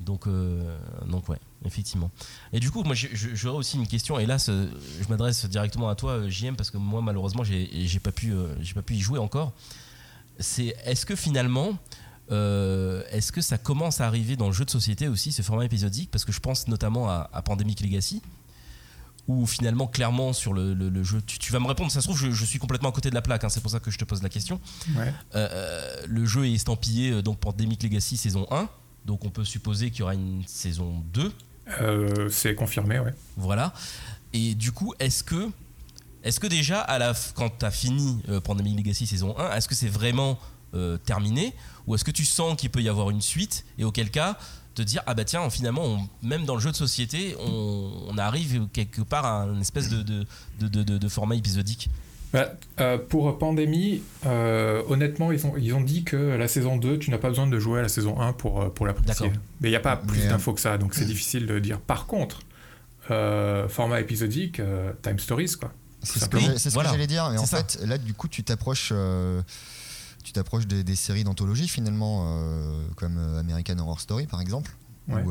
[0.00, 2.10] Donc, euh, donc ouais, effectivement.
[2.52, 4.18] Et du coup, moi, j'aurais aussi une question.
[4.18, 8.32] Et là, je m'adresse directement à toi, JM, parce que moi, malheureusement, j'ai pas pu,
[8.32, 9.52] euh, j'ai pas pu y jouer encore.
[10.38, 11.76] C'est est-ce que finalement,
[12.30, 15.64] euh, est-ce que ça commence à arriver dans le jeu de société aussi, ce format
[15.64, 16.10] épisodique?
[16.10, 18.22] Parce que je pense notamment à, Pandemic Legacy,
[19.28, 22.58] où finalement, clairement, sur le, jeu, tu, vas me répondre, ça se trouve, je, suis
[22.58, 24.28] complètement à côté de la plaque, hein, c'est pour ça que je te pose la
[24.28, 24.60] question.
[25.34, 28.68] le jeu est estampillé donc Pandemic Legacy saison 1.
[29.04, 31.32] Donc on peut supposer qu'il y aura une saison 2.
[31.80, 33.14] Euh, c'est confirmé, ouais.
[33.36, 33.72] Voilà.
[34.32, 35.50] Et du coup, est-ce que,
[36.24, 39.68] est que déjà, à la, quand tu as fini euh, Pandemic Legacy saison 1, est-ce
[39.68, 40.38] que c'est vraiment
[40.74, 41.54] euh, terminé?
[41.86, 44.38] Ou est-ce que tu sens qu'il peut y avoir une suite Et auquel cas,
[44.74, 49.02] te dire, ah bah tiens, finalement, même dans le jeu de société, on, arrive quelque
[49.02, 50.26] part à une espèce de,
[50.58, 51.90] de format épisodique?
[52.32, 56.98] Bah, euh, pour Pandémie, euh, honnêtement, ils ont, ils ont dit que la saison 2,
[56.98, 59.30] tu n'as pas besoin de jouer à la saison 1 pour, euh, pour l'apprécier.
[59.60, 61.78] Mais il n'y a pas plus d'infos que ça, donc c'est difficile de dire.
[61.78, 62.40] Par contre,
[63.68, 64.62] format épisodique,
[65.02, 65.72] Time Stories, quoi.
[66.02, 66.38] C'est ce que,
[66.82, 67.30] j'allais dire.
[67.30, 68.92] Mais en fait, là, du coup, tu t'approches
[70.24, 72.40] tu t'approches des, des, séries d'anthologie, finalement,
[72.96, 74.70] comme American Horror Story, par exemple,
[75.08, 75.30] où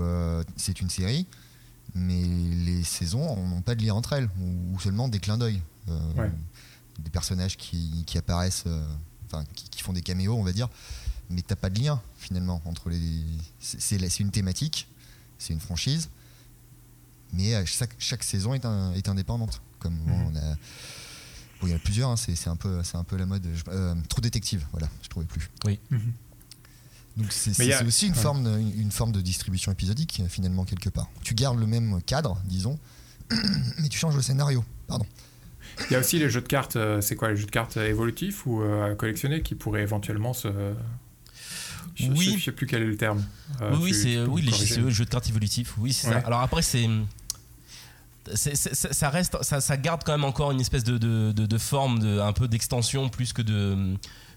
[0.56, 1.26] c'est une série,
[1.95, 2.22] mais
[2.66, 5.62] les saisons n'ont pas de lien entre elles, ou, seulement des clins d'œil.
[6.16, 6.30] Ouais
[7.04, 8.86] des personnages qui, apparaissent, euh,
[9.26, 10.70] enfin, qui, font des caméos, on va dire,
[11.30, 13.24] mais t'as pas de lien finalement entre les.
[13.60, 14.88] C'est une thématique,
[15.38, 16.10] c'est une franchise,
[17.34, 19.62] mais chaque, chaque saison est, est indépendante.
[19.80, 20.28] Comme mhm.
[20.28, 20.56] on a.
[21.64, 23.47] il y en a plusieurs, hein, c'est un, peu, un peu la mode.
[23.70, 25.49] Euh, trop détective, voilà, je trouvais plus.
[25.66, 25.80] Oui.
[25.89, 26.14] Mhm.
[27.18, 31.10] Donc c'est aussi une, forme, une, forme de distribution épisodique, finalement, quelque part.
[31.24, 32.80] Tu gardes le même cadre, disons,
[33.80, 34.64] mais tu changes le scénario.
[34.88, 35.06] Pardon.
[35.90, 37.78] Il y a aussi les jeux de cartes, euh, c'est quoi les jeux de cartes
[37.78, 40.48] évolutifs ou euh, à collectionner qui pourraient éventuellement se.
[41.96, 42.34] Je oui.
[42.34, 43.24] sais, sais plus quel est le terme.
[43.62, 45.76] Euh, oui, c'est oui, les jeux de cartes évolutifs.
[45.78, 46.20] Oui, c'est ça.
[46.20, 46.88] Alors après, c'est.
[48.36, 52.34] Ça, reste, ça, garde quand même encore une espèce de, de, de, forme, de, un
[52.34, 53.96] peu d'extension plus que de,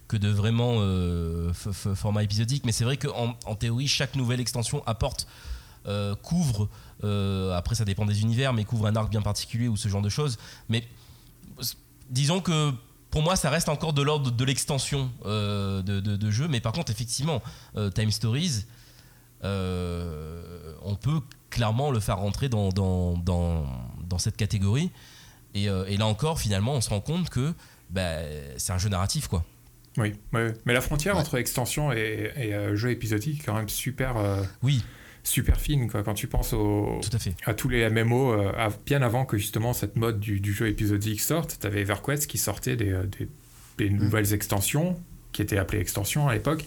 [0.08, 0.80] que de vraiment
[1.52, 2.64] format épisodique.
[2.64, 5.28] Mais c'est vrai qu'en en théorie, chaque nouvelle extension apporte,
[6.22, 6.68] couvre,
[7.54, 10.08] après ça dépend des univers, mais couvre un arc bien particulier ou ce genre de
[10.08, 10.38] choses.
[10.70, 10.88] Mais
[12.14, 12.72] disons que
[13.10, 16.48] pour moi, ça reste encore de l'ordre de l'extension euh, de, jeu.
[16.48, 17.42] Mais par contre, effectivement,
[17.76, 18.64] euh, Time Stories,
[19.44, 24.90] euh, on peut clairement le faire rentrer dans, dans, dans, cette catégorie.
[25.54, 27.54] Et, là encore, finalement, on se rend compte que
[27.90, 28.18] bah,
[28.56, 29.44] c'est un jeu narratif, quoi.
[29.96, 34.16] Oui, mais la frontière entre extension et, et jeu épisodique est quand même super.
[34.64, 34.82] oui
[35.24, 36.02] super fine quoi.
[36.02, 37.00] quand tu penses au,
[37.46, 41.58] à, tous les MMO euh, bien avant que justement cette mode du, jeu épisodique sorte
[41.60, 43.04] tu avais EverQuest qui sortait des, euh,
[43.78, 43.96] des, mm.
[43.96, 44.98] nouvelles extensions
[45.32, 46.64] qui étaient appelées extensions à l'époque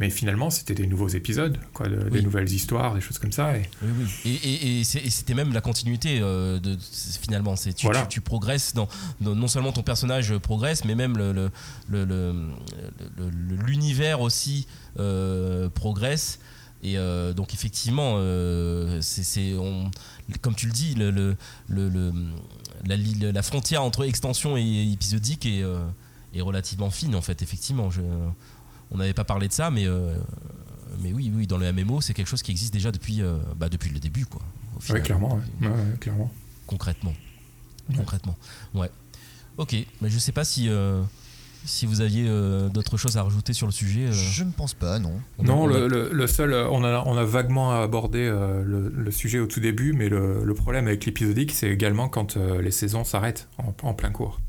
[0.00, 3.62] mais finalement c'était des nouveaux épisodes quoi, des nouvelles histoires des choses comme ça et,
[3.82, 6.76] oui, et, et, c'était même la continuité euh, de,
[7.20, 8.88] finalement c'est tu, tu, progresses dans,
[9.20, 11.16] non seulement ton personnage progresse mais même
[11.88, 14.66] l'univers le, le, aussi
[15.74, 16.40] progresse
[16.82, 19.54] et euh, donc effectivement, euh, c'est,
[20.40, 21.10] comme tu le dis, le,
[21.68, 22.12] le,
[22.86, 22.96] la,
[23.32, 25.84] la, frontière entre extension et épisodique est, euh,
[26.34, 27.42] est, relativement fine en fait.
[27.42, 28.00] Effectivement, je,
[28.92, 29.86] on n'avait pas parlé de ça, mais
[31.00, 33.22] mais oui, oui, dans le MMO, c'est quelque chose qui existe déjà depuis,
[33.56, 34.42] bah, depuis le début, quoi.
[34.90, 35.40] Oui, clairement,
[36.00, 36.32] clairement.
[36.66, 37.14] Concrètement.
[37.96, 38.36] Concrètement.
[38.74, 38.90] Ouais.
[39.56, 40.68] Ok, mais je sais pas si
[41.68, 44.06] si vous aviez euh, d'autres choses à rajouter sur le sujet.
[44.06, 44.12] Euh.
[44.12, 45.20] Je ne pense pas, non.
[45.42, 49.92] non, le, seul, euh, on a, on a vaguement abordé le, sujet au tout début,
[49.92, 54.40] mais le, problème avec l'épisodique, c'est également quand les saisons s'arrêtent en, plein cours.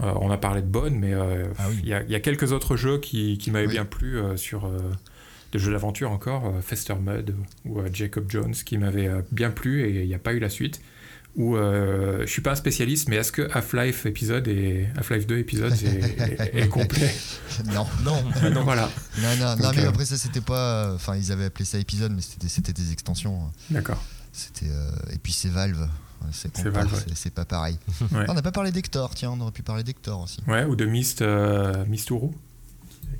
[0.00, 3.50] on a parlé de Bonne, mais ah il y, a quelques autres jeux qui, qui
[3.50, 4.70] m'avaient bien plu sur
[5.52, 7.34] des jeux d'aventure encore, Fester Mud
[7.64, 10.80] ou Jacob Jones, qui m'avaient bien plu et il n'y a pas eu la suite
[11.36, 15.38] où euh, je suis pas un spécialiste, mais est-ce que Half-Life épisode et Half-Life 2
[15.38, 15.74] épisode
[16.52, 17.12] est, complet
[17.66, 18.22] Non, non,
[18.52, 18.88] non, voilà.
[19.20, 22.12] Non, non, non mais euh, après ça c'était pas, enfin ils avaient appelé ça épisode,
[22.12, 23.50] mais c'était des extensions.
[23.70, 24.02] D'accord.
[24.32, 25.88] C'était euh, et puis c'est Valve.
[26.32, 27.78] C'est Valve, c'est pas pareil.
[28.12, 30.40] on n'a pas parlé d'Hector, tiens, on aurait pu parler d'Hector aussi.
[30.46, 32.30] Ouais, ou de Mist, euh, Misturu,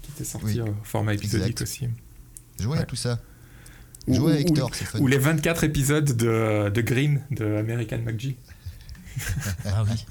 [0.02, 1.88] qui était sorti en format épisodique aussi.
[2.58, 3.18] Jouer à tout ça.
[4.06, 4.98] Jouer avec Hector, c'est fun.
[5.00, 8.36] Ou les 24 épisodes de, de Green de American McGee.
[9.64, 10.04] ah oui.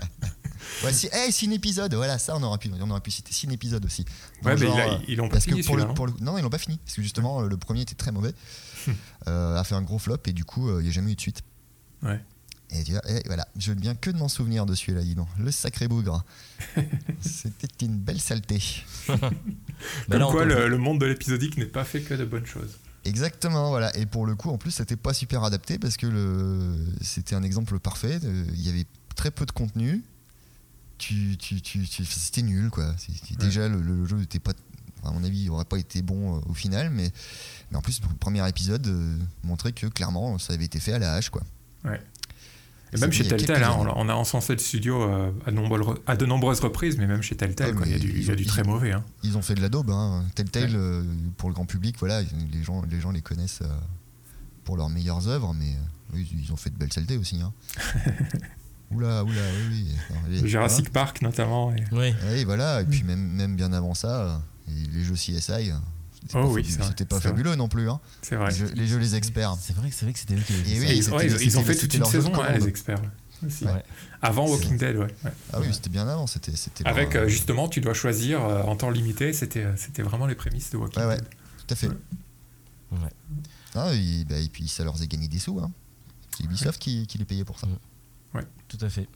[0.84, 3.48] Ouais, si, hey, une épisode, voilà, ça on aurait pu, on aurait pu citer six
[3.52, 4.06] épisodes aussi.
[4.44, 4.68] ouais, mais
[5.08, 5.62] ils l'ont pas fini.
[5.62, 6.78] pour le, pour le, non, ils l'ont pas fini.
[6.78, 8.34] Parce que justement, le premier était très mauvais,
[9.28, 11.16] euh, a fait un gros flop et du coup, euh, il n'y a jamais eu
[11.16, 11.42] de suite.
[12.02, 12.20] Ouais.
[12.72, 15.28] Et, et voilà, je veux bien que de m'en souvenir de celui-là, dis donc.
[15.38, 16.24] Le sacré bougre.
[17.22, 18.60] C'était une belle saleté.
[19.08, 22.80] Comme quoi, le, le monde de l'épisodique n'est pas fait que de bonnes choses.
[23.06, 23.96] Exactement, voilà.
[23.98, 26.78] Et pour le coup, en plus, c'était pas super adapté parce que le...
[27.02, 28.20] c'était un exemple parfait.
[28.24, 28.86] Il y avait
[29.16, 30.04] très peu de contenu.
[30.98, 32.96] Tu, tu, tu, c'était nul, quoi.
[33.40, 34.54] Déjà, le, jeu n'était pas,
[35.04, 37.12] à mon avis, il n'aurait pas été bon euh, au final, mais,
[37.72, 41.00] mais en plus, le premier épisode euh, montrait que clairement, ça avait été fait à
[41.00, 41.44] la hache, quoi.
[41.84, 42.02] Ouais.
[42.94, 46.60] Et même chez Telltale, hein, on, a encensé le studio euh, à, à, de nombreuses
[46.60, 48.64] reprises, mais même chez Telltale, ah, il, y a du, il y a du très
[48.64, 48.92] mauvais.
[48.92, 49.04] Hein.
[49.24, 49.90] Ils ont fait de la daube.
[49.90, 50.24] Hein.
[50.36, 51.04] Telltale, euh,
[51.38, 53.68] pour le grand public, voilà, les gens les, gens les connaissent euh,
[54.64, 55.76] pour leurs meilleures œuvres, mais
[56.16, 57.42] ils ont fait de belles saletés aussi.
[57.42, 57.52] Hein.
[58.92, 59.42] oula, oula,
[59.72, 59.88] oui.
[60.30, 60.48] oui.
[60.48, 61.74] Jurassic Park notamment.
[61.74, 61.84] Et...
[61.92, 62.14] Oui.
[62.36, 65.72] Et voilà, et puis même, même bien avant ça, les jeux CSI,
[66.36, 67.90] Oh oui, c'était pas fabuleux non plus.
[67.90, 68.00] Hein.
[68.22, 68.50] C'est vrai.
[68.76, 69.56] Les jeux, les experts.
[69.62, 70.54] C'est vrai, c'est vrai que c'était eux qui.
[70.64, 73.02] ils, ont fait toute une saison, hein, les experts.
[74.22, 75.14] Avant Walking Dead, ouais.
[75.52, 76.28] Ah oui, c'était bien avant.
[76.28, 76.54] C'était,
[76.86, 79.34] Avec euh, justement, tu dois choisir euh, en temps limité.
[79.34, 81.26] C'était, euh, c'était vraiment les prémices de Walking Dead.
[81.68, 81.90] Tout à fait.
[83.76, 85.60] Ah, et, bah, et, puis ça leur a gagné des sous.
[85.60, 85.72] Hein.
[86.38, 87.68] C'est Ubisoft qui, qui les payait pour ça.
[88.34, 89.08] Ouais, tout à fait.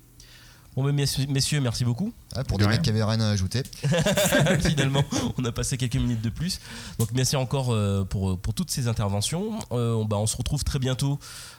[0.77, 2.13] Bon, mais messieurs, merci beaucoup.
[2.35, 3.63] Ah, pour des mecs qui avaient rien à ajouter.
[4.61, 5.03] Finalement,
[5.39, 6.59] on a passé quelques minutes de plus.
[6.99, 9.57] Donc, merci encore euh, pour, pour toutes ces interventions.
[9.71, 11.17] Euh, on, bah, on se retrouve très bientôt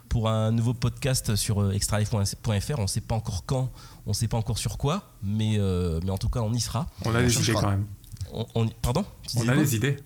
[0.09, 2.79] pour un nouveau podcast sur euh, extralife.fr.
[2.79, 3.73] On ne sait pas encore quand,
[4.07, 5.59] on ne sait pas encore sur quoi, mais,
[6.05, 6.87] mais en tout cas, on y sera.
[7.05, 7.87] On a des idées quand même.
[8.33, 9.05] On, pardon?
[9.37, 9.97] On a des idées.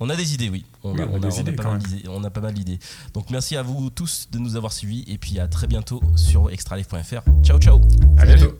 [0.00, 0.64] On a des idées, oui.
[0.82, 2.78] On, a, pas mal d'idées.
[3.14, 6.50] Donc merci à vous tous de nous avoir suivis et puis à très bientôt sur
[6.50, 7.22] extralife.fr.
[7.42, 7.80] Ciao, ciao.
[8.16, 8.58] À bientôt.